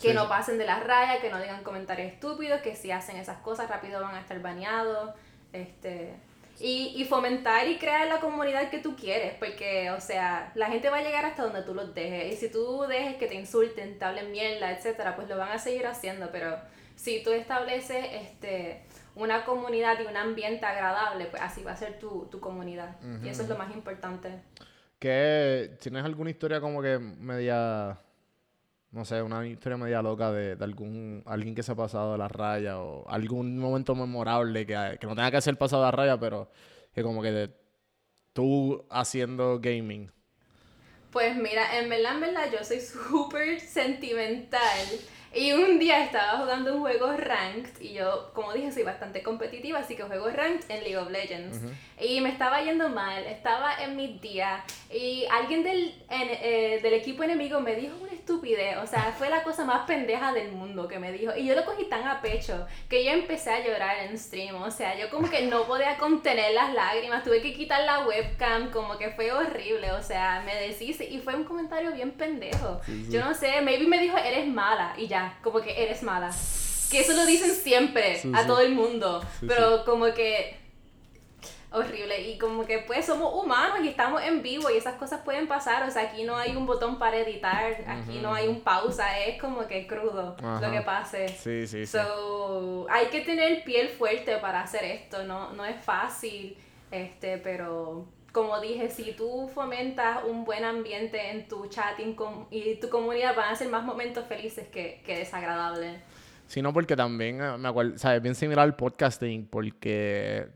[0.00, 3.16] que Sí, no pasen de la raya, que no digan comentarios estúpidos, que si hacen
[3.16, 5.14] esas cosas rápido van a estar baneados,
[5.52, 6.14] este
[6.58, 10.88] y, y fomentar y crear la comunidad que tú quieres, porque, o sea, la gente
[10.88, 13.98] va a llegar hasta donde tú los dejes, y si tú dejes que te insulten,
[13.98, 16.56] te hablen mierda, etcétera, pues lo van a seguir haciendo, pero
[16.96, 18.82] si tú estableces este
[19.14, 23.28] una comunidad y un ambiente agradable, pues así va a ser tu, tu comunidad, y
[23.28, 24.42] eso es lo más importante.
[24.98, 27.98] ¿Qué, ¿Tienes alguna historia como que media,
[28.92, 32.18] no sé, una historia media loca de, de algún alguien que se ha pasado de
[32.18, 35.92] la raya o algún momento memorable que, que no tenga que ser pasado de la
[35.92, 36.50] raya, pero
[36.94, 37.54] que como que de-
[38.32, 40.10] tú haciendo gaming?
[41.12, 44.60] Pues mira, en verdad, en verdad, yo soy súper sentimental.
[45.36, 49.78] Y un día estaba jugando un juego ranked y yo, como dije, soy bastante competitiva,
[49.80, 51.58] así que juego ranked en League of Legends.
[52.00, 56.94] Y me estaba yendo mal, estaba en mi día y alguien del, en- eh, del
[56.94, 60.88] equipo enemigo me dijo una estupidez, o sea, fue la cosa más pendeja del mundo
[60.88, 61.32] que me dijo.
[61.36, 64.70] Y yo lo cogí tan a pecho que yo empecé a llorar en stream, o
[64.70, 68.96] sea, yo como que no podía contener las lágrimas, tuve que quitar la webcam, como
[68.98, 72.80] que fue horrible, o sea, me deshice y fue un comentario bien pendejo.
[73.10, 76.30] Yo no sé, maybe me dijo, eres mala y ya, como que eres mala.
[76.90, 78.46] Que eso lo dicen siempre Sí, a sí.
[78.46, 80.56] todo el mundo, Sí, pero como que
[81.72, 85.46] horrible y como que pues somos humanos y estamos en vivo y esas cosas pueden
[85.48, 89.18] pasar, o sea, aquí no hay un botón para editar, aquí no hay un pausa,
[89.18, 90.60] es como que crudo Ajá.
[90.66, 91.28] lo que pase.
[91.28, 91.86] Sí, sí, sí.
[91.86, 96.56] So, hay que tener piel fuerte para hacer esto, no, no es fácil,
[96.90, 98.06] este, pero
[98.36, 103.34] como dije, si tú fomentas un buen ambiente en tu chatting com- y tu comunidad
[103.34, 106.02] van a ser más momentos felices que, que desagradables.
[106.46, 108.20] Sino porque también eh, me acuerdo, ¿sabes?
[108.20, 110.48] Bien similar al podcasting, porque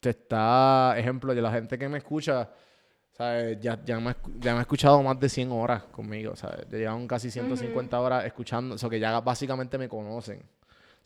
[0.00, 2.50] te está, ejemplo, de la gente que me escucha,
[3.12, 3.60] ¿sabes?
[3.60, 6.66] Ya, ya, me, ya me ha escuchado más de 100 horas conmigo, ¿sabes?
[6.68, 10.42] Ya llevan casi 150 horas escuchando, o sea, que ya básicamente me conocen.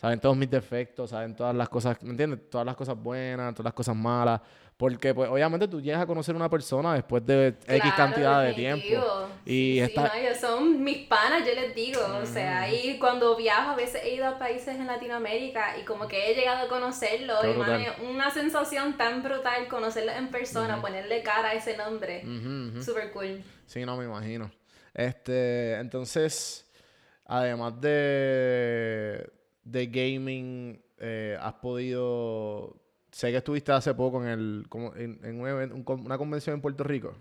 [0.01, 2.49] Saben todos mis defectos, saben todas las cosas, ¿me entiendes?
[2.49, 4.41] Todas las cosas buenas, todas las cosas malas.
[4.77, 8.45] Porque, pues, obviamente tú llegas a conocer a una persona después de X Claro, cantidad
[8.45, 9.05] de tiempo.
[9.45, 10.05] Y Sí, está...
[10.05, 12.01] no, son mis panas, yo les digo.
[12.23, 16.07] O sea, y cuando viajo, a veces he ido a países en Latinoamérica y como
[16.07, 17.45] que he llegado a conocerlos.
[17.45, 22.23] Y es una sensación tan brutal conocerlos en persona, ponerle cara a ese nombre.
[22.25, 22.81] Ujú.
[22.81, 23.43] Super cool.
[23.67, 24.49] Sí, no me imagino.
[24.95, 26.71] Este, entonces,
[27.25, 29.29] además de,
[29.71, 32.77] de gaming, eh, has podido.
[33.11, 36.61] Sé que estuviste hace poco en el como en, en un un una convención en
[36.61, 37.15] Puerto Rico.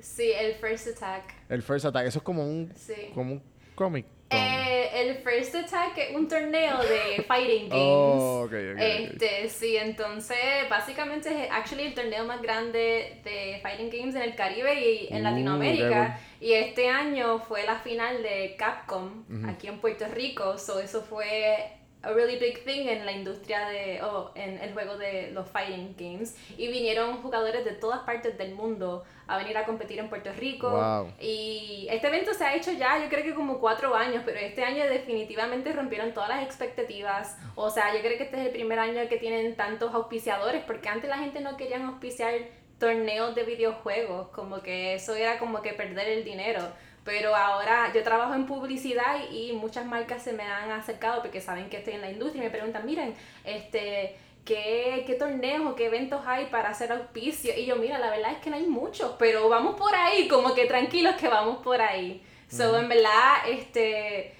[0.00, 1.34] Sí, el First Attack.
[1.48, 2.94] El First Attack, eso es como un Sí.
[3.14, 3.42] como un
[3.74, 4.06] cómic.
[4.30, 7.72] Eh, el First Attack es un torneo de fighting games.
[7.84, 8.78] Oh, ok, ok.
[8.80, 10.36] Este, sí, entonces
[10.70, 15.20] básicamente es actually el torneo más grande de fighting games en el Caribe y en
[15.20, 16.20] Uh, Latinoamérica.
[16.40, 20.58] Y este año fue la final de Capcom aquí en Puerto Rico.
[20.58, 21.56] So eso fue
[22.04, 25.94] a really big thing en la industria de, oh, en el juego de los fighting
[25.98, 26.36] games.
[26.56, 30.70] Y vinieron jugadores de todas partes del mundo a venir a competir en Puerto Rico.
[30.70, 31.12] Wow.
[31.20, 34.64] Y este evento se ha hecho ya, yo creo que como cuatro años, pero este
[34.64, 37.38] año definitivamente rompieron todas las expectativas.
[37.54, 40.88] O sea, yo creo que este es el primer año que tienen tantos auspiciadores, porque
[40.88, 42.34] antes la gente no quería auspiciar
[42.78, 46.60] torneos de videojuegos, como que eso era como que perder el dinero.
[47.04, 51.40] Pero ahora yo trabajo en publicidad y, y muchas marcas se me han acercado porque
[51.40, 55.74] saben que estoy en la industria y me preguntan, miren, este, ¿qué, qué torneos o
[55.74, 57.52] qué eventos hay para hacer auspicio?
[57.56, 60.54] Y yo, mira, la verdad es que no hay muchos, pero vamos por ahí, como
[60.54, 62.22] que tranquilos que vamos por ahí.
[62.48, 64.34] So, en verdad, este,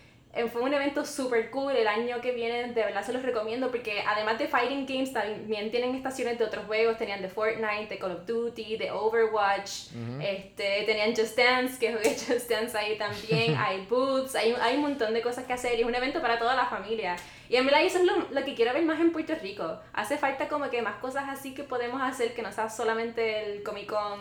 [0.53, 1.77] fue un evento super cool.
[1.77, 5.71] El año que viene, de verdad se los recomiendo porque además de Fighting Games, también
[5.71, 6.99] tienen estaciones de otros juegos.
[6.99, 9.93] Tenían de Fortnite, de Call of Duty, de Overwatch.
[10.21, 13.57] este, tenían Just Dance, que jugué Just Dance ahí también.
[13.59, 16.39] hay booths, hay, hay un montón de cosas que hacer y es un evento para
[16.39, 17.17] toda la familia.
[17.49, 19.79] Y en verdad eso es lo, lo que quiero ver más en Puerto Rico.
[19.93, 23.63] Hace falta como que más cosas así que podemos hacer que no sea solamente el
[23.63, 24.21] Comic Con.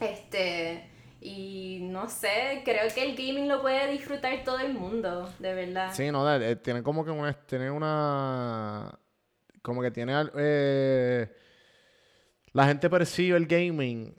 [0.00, 0.93] Este.
[1.26, 5.90] Y no sé, creo que el gaming lo puede disfrutar todo el mundo, de verdad.
[5.94, 8.92] Sí, no, eh, tiene como que una, tiene una,
[9.62, 11.34] como que tiene, eh,
[12.52, 14.14] la gente percibe el gaming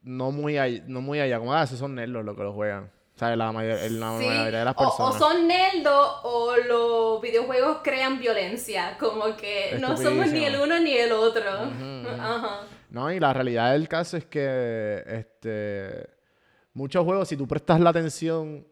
[0.00, 2.90] no muy allá, no muy allá, como, ah, esos son nerds los que lo juegan,
[3.14, 5.14] o sea, la, mayor- la Sí, mayoría de las o- personas.
[5.14, 10.78] O, son nerdos o los videojuegos crean violencia, como que no somos ni el uno
[10.80, 11.42] ni el otro.
[11.64, 12.22] Ujú, ujú.
[12.22, 12.60] Ajá.
[12.90, 16.08] No, y la realidad del caso es que, este,
[16.72, 18.66] muchos juegos, si tú prestas la atención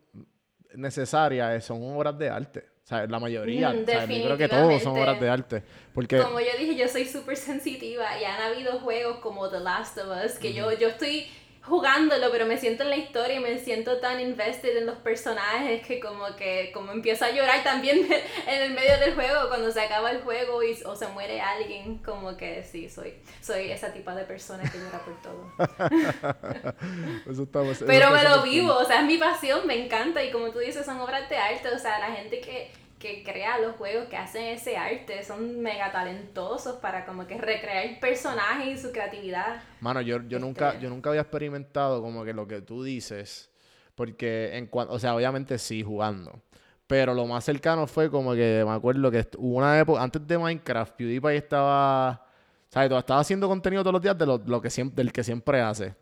[0.75, 2.65] necesaria, eh, son obras de arte.
[2.85, 5.63] O sea, la mayoría, Mm, o sea, yo creo que todos son obras de arte.
[5.93, 9.99] Porque, Como yo dije, yo soy súper sensitiva y han habido juegos como The Last
[9.99, 11.27] of Us que yo, yo estoy
[11.67, 15.87] jugándolo, pero me siento en la historia y me siento tan invested en los personajes
[15.87, 18.07] que como que como empiezo a llorar también
[18.47, 21.99] en el medio del juego cuando se acaba el juego y, o se muere alguien,
[21.99, 25.53] como que sí, soy, soy esa tipo de persona que llora por todo.
[27.31, 30.31] eso está- eso Pero me lo vivo, o sea, es mi pasión, me encanta y
[30.31, 32.71] como tú dices, son obras de arte, o sea, la gente que,
[33.07, 38.01] que crea los juegos, que hacen ese arte, son mega talentosos para como que recrear
[38.01, 39.63] personajes y su creatividad.
[39.81, 43.51] Mano, yo, yo nunca, yo nunca había experimentado como que lo que tú dices,
[43.95, 46.43] porque en cuanto, o sea, obviamente sí jugando,
[46.87, 50.39] pero lo más cercano fue como que me acuerdo que hubo una época, antes de
[50.39, 52.27] Minecraft, PewDiePie estaba,
[52.69, 52.91] ¿sabes?
[52.91, 55.95] Estaba haciendo contenido todos los días de lo, lo que siempre, del que siempre hace.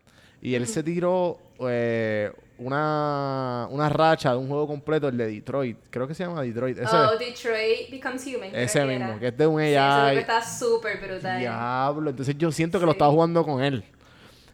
[0.45, 5.79] Y él se tiró eh, una, una racha de un juego completo, el de Detroit.
[5.91, 6.79] Creo que se llama Detroit.
[6.79, 8.51] Ese, oh, Detroit Becomes Human.
[8.55, 10.03] ese mismo, que es de un Sí, AI.
[10.05, 11.41] juego está súper brutal.
[11.41, 12.11] Diablo.
[12.11, 12.97] Entonces yo siento que lo Sí.
[12.97, 13.83] estaba jugando con él.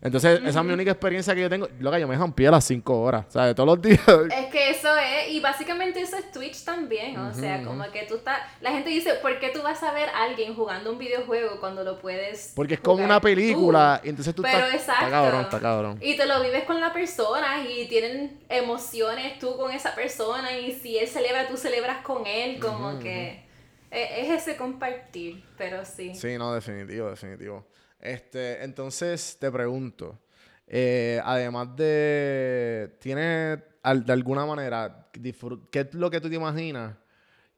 [0.02, 1.68] Entonces, esa es mi única experiencia que yo tengo.
[1.78, 3.26] Loca, yo me jampié a las 5 horas.
[3.28, 4.00] O sea, de todos los días.
[4.34, 8.14] Es que eso es, y básicamente eso es Twitch también, o sea, como que tú
[8.16, 11.60] estás, la gente dice, ¿por qué tú vas a ver a alguien jugando un videojuego
[11.60, 13.24] cuando lo puedes Porque es como una tú?
[13.24, 14.00] película.
[14.02, 14.74] Y entonces tú Pero estás.
[14.74, 15.04] exacto.
[15.04, 15.98] Está cabrón, está cabrón.
[16.00, 20.72] Y te lo vives con la persona y tienen emociones tú con esa persona y
[20.72, 23.44] si él celebra, tú celebras con él, como que
[23.90, 26.14] e- es ese compartir, pero sí.
[26.14, 27.66] Sí, no, definitivo, definitivo.
[28.00, 30.18] Este, entonces te pregunto.
[30.66, 32.96] eh, además de.
[33.00, 35.08] ¿Tienes al- de alguna manera.
[35.12, 36.94] ¿Qué es lo que tú te imaginas?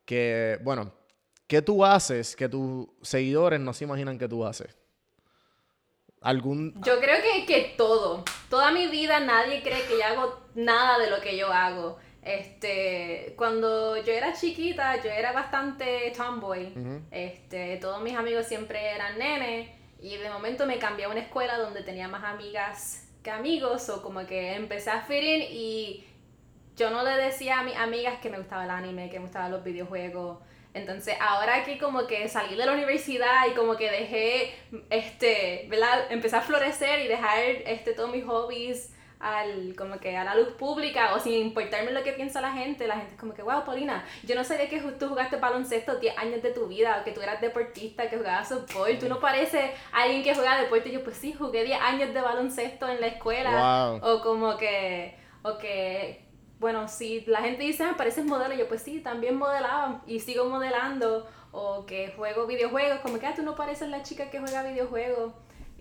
[0.04, 0.58] Que.
[0.62, 0.92] Bueno.
[1.46, 4.74] ¿Qué tú haces que tus seguidores no se imaginan que tú haces?
[6.22, 8.24] ¿Algún, Yo creo que, que todo.
[8.48, 11.98] Toda mi vida nadie cree que yo hago nada de lo que yo hago.
[12.22, 16.72] Este, cuando yo era chiquita, yo era bastante tomboy.
[17.10, 19.68] Este, todos mis amigos siempre eran nenes
[20.02, 24.02] Y de momento me cambié a una escuela donde tenía más amigas que amigos, o
[24.02, 26.04] como que empecé a fit in y
[26.76, 29.52] yo no le decía a mis amigas que me gustaba el anime, que me gustaban
[29.52, 30.38] los videojuegos.
[30.74, 34.54] Entonces, ahora que como que salí de la universidad y como que dejé,
[34.90, 36.10] este, ¿verdad?
[36.10, 38.92] Empecé a florecer y dejar, este, todos mis hobbies
[39.22, 42.88] al, como que a la luz pública o sin importarme lo que piensa la gente,
[42.88, 46.18] la gente es como que, wow, Paulina, yo no sabía que tú jugaste baloncesto 10
[46.18, 50.24] años de tu vida, que tú eras deportista, que jugabas softball, tú no pareces alguien
[50.24, 54.20] que juega deporte, yo pues sí, jugué 10 años de baloncesto en la escuela, o
[54.22, 56.26] como que, o que,
[56.58, 60.46] bueno, si la gente dice, ah, pareces modelo, yo pues sí, también modelaba y sigo
[60.46, 64.64] modelando, o que juego videojuegos, como que, ah, tú no pareces la chica que juega
[64.64, 65.32] videojuegos.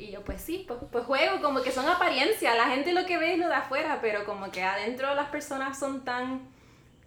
[0.02, 3.20] Y yo, pues sí, pues, pues, juego, como que son apariencias, la gente lo que
[3.20, 6.42] ve es lo de afuera, pero como que adentro las personas son tan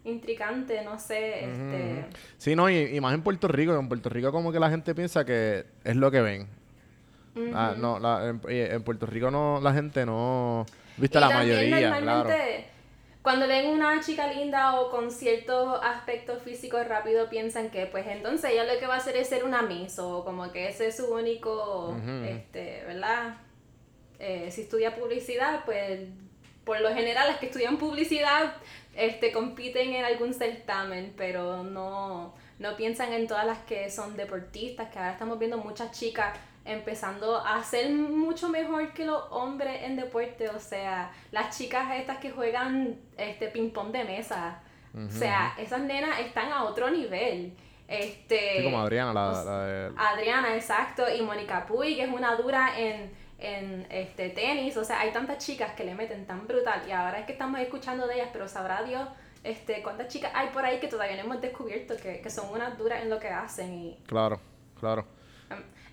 [0.05, 2.07] intricantes, no sé, este...
[2.38, 5.24] Sí, no, y, más en Puerto Rico, en Puerto Rico como que la gente piensa
[5.24, 6.47] que es lo que ven.
[7.53, 7.99] Ah, no,
[8.49, 10.64] en, Puerto Rico no, la gente no...
[10.97, 12.30] Viste, la mayoría, claro
[13.25, 18.51] cuando ven una chica linda o con cierto aspecto físico rápido piensan que pues entonces
[18.51, 20.99] ella lo que va a hacer es ser una miss o como que ese es
[20.99, 21.97] su único,
[22.29, 23.39] este, ¿verdad?
[24.18, 26.01] Eh, si estudia publicidad, pues
[26.66, 28.57] por lo general las que estudian publicidad
[28.95, 34.91] este, compiten en algún certamen, pero no, no piensan en todas las que son deportistas,
[34.91, 39.96] que ahora estamos viendo muchas chicas empezando a ser mucho mejor que los hombres en
[39.96, 44.60] deporte, o sea, las chicas estas que juegan este ping pong de mesa,
[44.94, 47.56] o sea, esas nenas están a otro nivel.
[47.86, 53.86] Este, como Adriana, la, Adriana, exacto, y Mónica Puy, que es una dura en, en
[53.90, 57.26] este tenis, o sea, hay tantas chicas que le meten tan brutal y ahora es
[57.26, 59.06] que estamos escuchando de ellas, pero sabrá Dios
[59.44, 62.78] este, cuántas chicas hay por ahí que todavía no hemos descubierto que, que son unas
[62.78, 63.74] duras en lo que hacen.
[63.74, 63.98] Y...
[64.06, 64.40] Claro,
[64.80, 65.06] claro.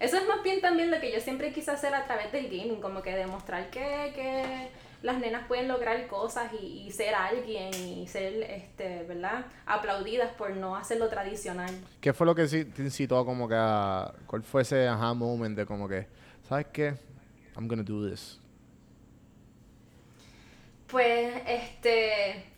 [0.01, 2.81] Eso es más bien también lo que yo siempre quise hacer a través del gaming,
[2.81, 4.69] como que demostrar que, que
[5.03, 9.45] las nenas pueden lograr cosas y, y, ser alguien y ser, este, ¿verdad?
[9.67, 11.69] Aplaudidas por no hacer lo tradicional.
[12.01, 14.11] ¿Qué fue lo que te incitó como que a...
[14.25, 16.07] ¿Cuál fue ese aha moment de como que,
[16.49, 16.95] ¿sabes qué?
[17.55, 18.39] I'm gonna do this.
[20.87, 22.50] Pues, este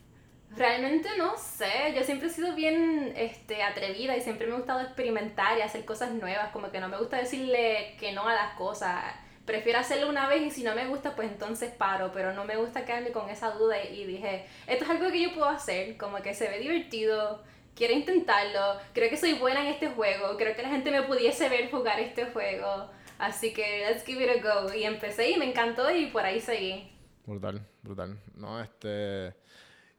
[0.56, 4.82] Realmente no sé, yo siempre he sido bien este, atrevida y siempre me ha gustado
[4.82, 8.54] experimentar y hacer cosas nuevas, como que no me gusta decirle que no a las
[8.56, 9.04] cosas,
[9.45, 12.56] prefiero hacerlo una vez y si no me gusta pues entonces paro, pero no me
[12.56, 16.18] gusta quedarme con esa duda y dije, esto es algo que yo puedo hacer, como
[16.18, 17.43] que se ve divertido,
[17.76, 21.49] quiero intentarlo, creo que soy buena en este juego, creo que la gente me pudiese
[21.49, 25.49] ver jugar este juego, así que let's give it a go y empecé y me
[25.49, 26.91] encantó y por ahí seguí.
[27.26, 28.20] Brutal, brutal.
[28.36, 29.34] No, este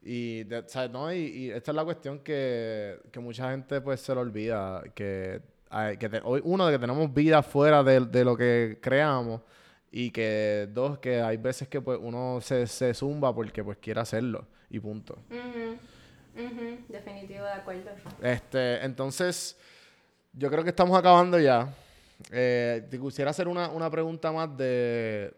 [0.04, 0.44] y,
[0.90, 1.12] ¿no?
[1.12, 5.40] y, esta es la cuestión que, que, mucha gente pues se le olvida, que,
[5.98, 9.40] que uno, de que tenemos vida fuera de, lo que creamos
[9.90, 14.00] y que dos, que hay veces que pues uno se, se zumba porque pues quiere
[14.00, 15.16] hacerlo y punto.
[16.88, 17.90] Definitivo, de acuerdo.
[18.20, 19.56] Este, entonces,
[20.34, 21.72] yo creo que estamos acabando ya.
[22.30, 25.32] Eh, te quisiera hacer una, una pregunta más de,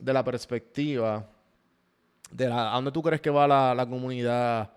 [0.00, 1.24] de la perspectiva
[2.30, 4.70] de la, ¿a dónde tú crees que va la, la comunidad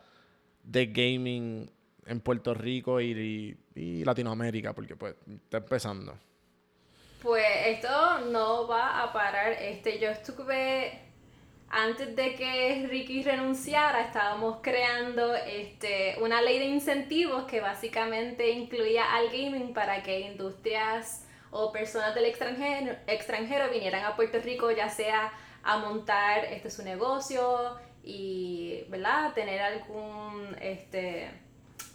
[0.63, 1.69] de gaming
[2.05, 4.73] en Puerto Rico y, y, Latinoamérica?
[4.73, 6.17] Porque pues está empezando.
[7.21, 9.53] Pues esto no va a parar.
[9.53, 11.11] Este, yo estuve
[11.73, 19.15] antes de que Ricky renunciara, estábamos creando este, una ley de incentivos que básicamente incluía
[19.15, 24.89] al gaming para que industrias o personas del extranjero, extranjero vinieran a Puerto Rico, ya
[24.89, 25.31] sea
[25.63, 29.33] a montar este, su negocio y, ¿verdad?
[29.33, 31.29] Tener algún, este,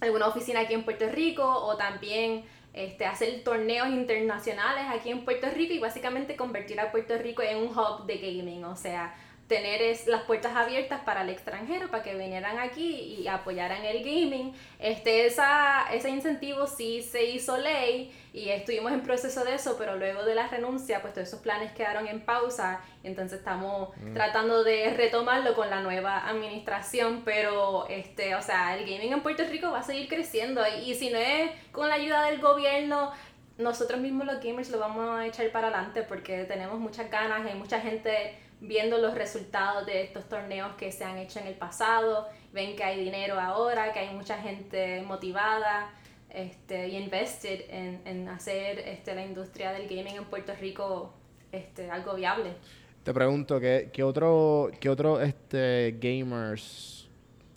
[0.01, 5.49] alguna oficina aquí en Puerto Rico o también este, hacer torneos internacionales aquí en Puerto
[5.51, 9.14] Rico y básicamente convertir a Puerto Rico en un hub de gaming, o sea,
[9.49, 13.99] tener es, las puertas abiertas para el extranjero, para que vinieran aquí y apoyaran el
[14.01, 14.53] gaming.
[14.78, 19.97] Este, esa, ese incentivo sí se hizo ley y estuvimos en proceso de eso, pero
[19.97, 24.14] luego de la renuncia, pues todos esos planes quedaron en pausa, entonces estamos mm.
[24.14, 29.44] tratando de retomarlo con la nueva administración, pero este, o sea, el gaming en Puerto
[29.44, 33.12] Rico va a seguir creciendo y si no es con la ayuda del gobierno,
[33.59, 37.55] nosotros mismos los gamers lo vamos a echar para adelante porque tenemos muchas ganas, hay
[37.55, 42.26] mucha gente viendo los resultados de estos torneos que se han hecho en el pasado,
[42.52, 45.90] ven que hay dinero ahora, que hay mucha gente motivada
[46.30, 51.12] este, y invested en, en hacer este, la industria del gaming en Puerto Rico
[51.52, 52.54] este, algo viable.
[53.02, 57.09] Te pregunto, ¿qué, qué otro, qué otro este, gamers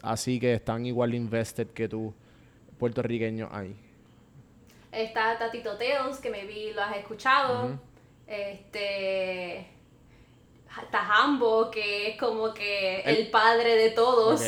[0.01, 2.13] así que están igual invested que tú,
[2.77, 3.75] puertorriqueños hay?
[4.91, 7.79] Está Tatito Teos, que me vi lo has escuchado.
[8.27, 9.67] Este.
[10.91, 14.39] Tajambo, que es como que el, padre de todos.
[14.39, 14.47] Ok.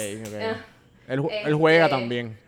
[1.07, 2.41] Él, él juega Este, también.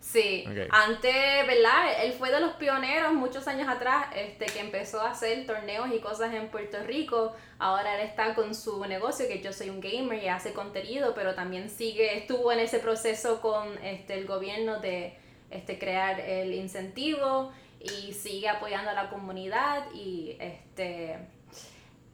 [0.00, 2.02] Sí, antes, ¿verdad?
[2.02, 6.00] Él fue de los pioneros muchos años atrás, este, que empezó a hacer torneos y
[6.00, 7.32] cosas en Puerto Rico.
[7.58, 11.34] Ahora él está con su negocio, que yo soy un gamer y hace contenido, pero
[11.34, 15.14] también sigue, estuvo en ese proceso con este, el gobierno de
[15.50, 21.18] este, crear el incentivo y sigue apoyando a la comunidad y este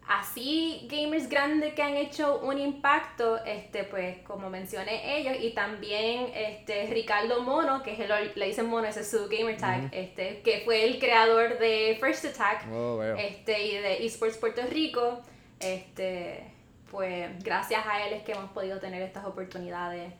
[0.09, 6.31] así gamers grandes que han hecho un impacto, este, pues como mencioné ellos, y también
[6.35, 10.41] este, Ricardo Mono, que es el, le dicen Mono, ese es su gamer tag, este,
[10.43, 15.21] que fue el creador de First Attack Oh, este, y de Esports Puerto Rico,
[15.61, 16.45] este,
[16.91, 20.13] pues gracias a él es que hemos podido tener estas oportunidades.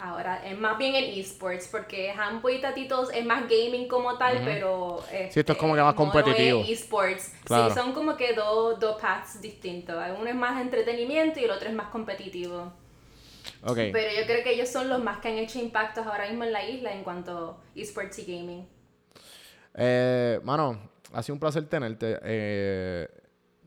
[0.00, 4.42] Ahora, es más bien en esports, porque Hampo y Tatitos es más gaming como tal,
[4.44, 5.02] pero...
[5.30, 6.62] Sí, esto es como que más Mono competitivo.
[6.62, 7.32] es esports.
[7.44, 7.68] Claro.
[7.72, 9.96] Sí, son como que dos, dos paths distintos.
[10.18, 12.72] Uno es más entretenimiento y el otro es más competitivo.
[13.62, 13.76] Ok.
[13.92, 16.52] Pero yo creo que ellos son los más que han hecho impactos ahora mismo en
[16.52, 18.66] la isla en cuanto a esports y gaming.
[19.74, 20.78] Eh, mano,
[21.12, 22.18] ha sido un placer tenerte.
[22.22, 23.08] Eh,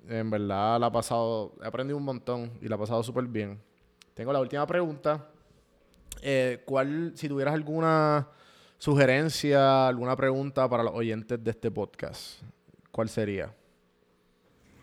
[0.09, 3.61] en verdad la ha pasado, he aprendido un montón y la ha pasado súper bien.
[4.13, 5.25] Tengo la última pregunta.
[6.22, 8.28] Eh, ¿Cuál, si tuvieras alguna
[8.78, 12.41] sugerencia, alguna pregunta para los oyentes de este podcast,
[12.91, 13.53] cuál sería?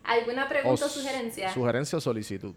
[0.05, 1.53] ¿Alguna pregunta o, sugerencia?
[1.53, 2.55] Sugerencia o solicitud.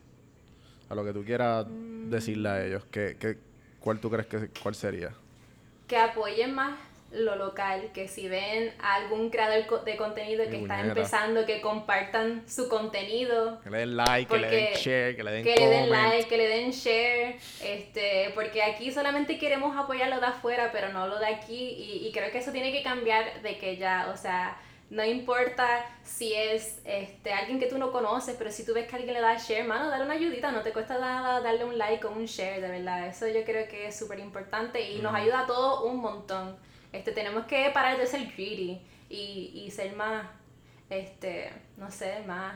[0.90, 1.66] A lo que tú quieras
[2.10, 2.86] decirle a ellos.
[2.92, 3.38] ¿Qué, qué,
[3.80, 5.14] ¿Cuál tú crees que cuál sería?
[5.88, 6.78] que apoyen más
[7.12, 12.44] lo local, que si ven a algún creador de contenido que está empezando, que compartan
[12.48, 13.60] su contenido.
[13.62, 16.28] Que le den like, que le den share, que le den que le den like,
[16.28, 21.08] que le den share, este, porque aquí solamente queremos apoyar lo de afuera, pero no
[21.08, 24.18] lo de aquí, y, y creo que eso tiene que cambiar de que ya, o
[24.18, 24.58] sea,
[24.90, 28.96] no importa si es este, alguien que tú no conoces, pero si tú ves que
[28.96, 32.06] alguien le da share, mano, dale una ayudita, no te cuesta nada darle un like
[32.06, 35.42] o un share, de verdad, eso yo creo que es súper importante y nos ayuda
[35.42, 36.56] a todos un montón.
[36.94, 40.26] Este, tenemos que parar de ser greedy y, y ser más,
[40.90, 42.56] este, no sé, más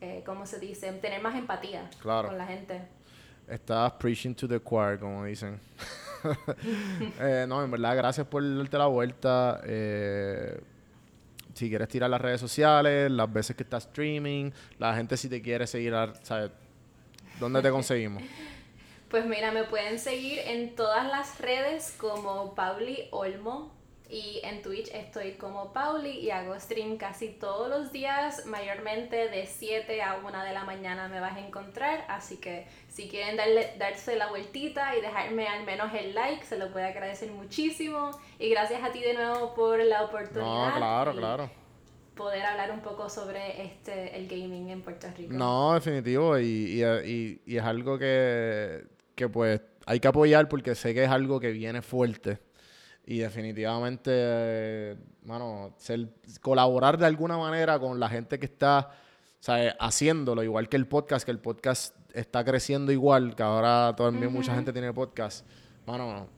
[0.00, 0.90] eh, ¿cómo se dice?
[0.92, 2.28] Tener más empatía Claro.
[2.28, 2.80] con la gente.
[3.48, 5.58] Estás preaching to the choir, como dicen.
[7.20, 9.60] Eh, no, en verdad, gracias por darte la vuelta.
[9.64, 10.60] Eh,
[11.54, 15.40] si quieres tirar las redes sociales, las veces que estás streaming, la gente si te
[15.40, 16.50] quiere seguir, a- ¿sabes?
[17.38, 18.22] ¿Dónde te conseguimos?
[19.10, 23.72] Pues mira, me pueden seguir en todas las redes como Pauli Olmo
[24.10, 29.46] y en Twitch estoy como Pauli y hago stream casi todos los días, mayormente de
[29.46, 33.72] 7 a 1 de la mañana me vas a encontrar, así que si quieren darle,
[33.78, 38.50] darse la vueltita y dejarme al menos el like, se lo puedo agradecer muchísimo y
[38.50, 40.70] gracias a ti de nuevo por la oportunidad.
[40.70, 41.50] No, claro, claro.
[42.14, 45.32] Poder hablar un poco sobre este el gaming en Puerto Rico.
[45.34, 46.36] No, definitivo.
[46.38, 48.82] Y, y, y- y es algo que,
[49.18, 52.38] que, pues hay que apoyar porque sé que es algo que viene fuerte.
[53.04, 56.08] Y definitivamente, eh, mano, ser-
[56.40, 58.90] colaborar de alguna manera con la gente que está
[59.40, 59.74] ¿sabes?
[59.80, 64.54] haciéndolo, igual que el podcast, que el podcast está creciendo igual, que ahora también mucha
[64.54, 65.46] gente tiene podcast.
[65.86, 66.28] Mano,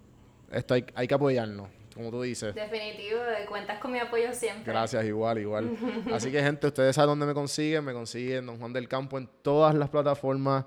[0.52, 2.54] esto hay, hay que apoyarnos, como tú dices.
[2.54, 4.72] Definitivo, eh, cuentas con mi apoyo siempre.
[4.72, 5.76] Gracias, igual, igual.
[6.12, 7.84] Así que, gente, ustedes saben dónde me consiguen.
[7.84, 10.66] Me consiguen Don Juan del Campo en todas las plataformas.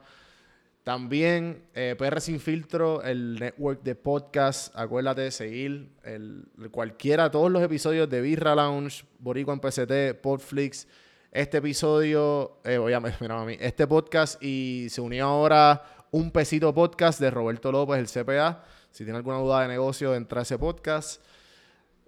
[0.84, 4.76] También eh, PR Sin Filtro, el network de podcast.
[4.76, 10.86] Acuérdate de seguir el, cualquiera, todos los episodios de Birra Lounge, Boricua en PCT, Podflix.
[11.32, 15.82] Este episodio, eh, voy a mira, mami, este podcast y se unió ahora
[16.12, 18.66] un pesito podcast de Roberto López, el CPA.
[18.92, 21.24] Si tiene alguna duda de negocio, entra a ese podcast.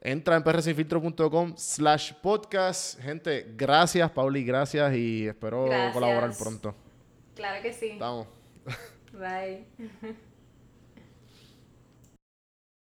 [0.01, 2.99] Entra en prsinfiltro.com slash podcast.
[2.99, 5.93] Gente, gracias, Pauli, gracias y espero Gracias.
[5.93, 6.75] colaborar pronto.
[7.35, 7.91] Claro que sí.
[7.91, 8.34] Estamos.
[9.13, 9.65] 喂。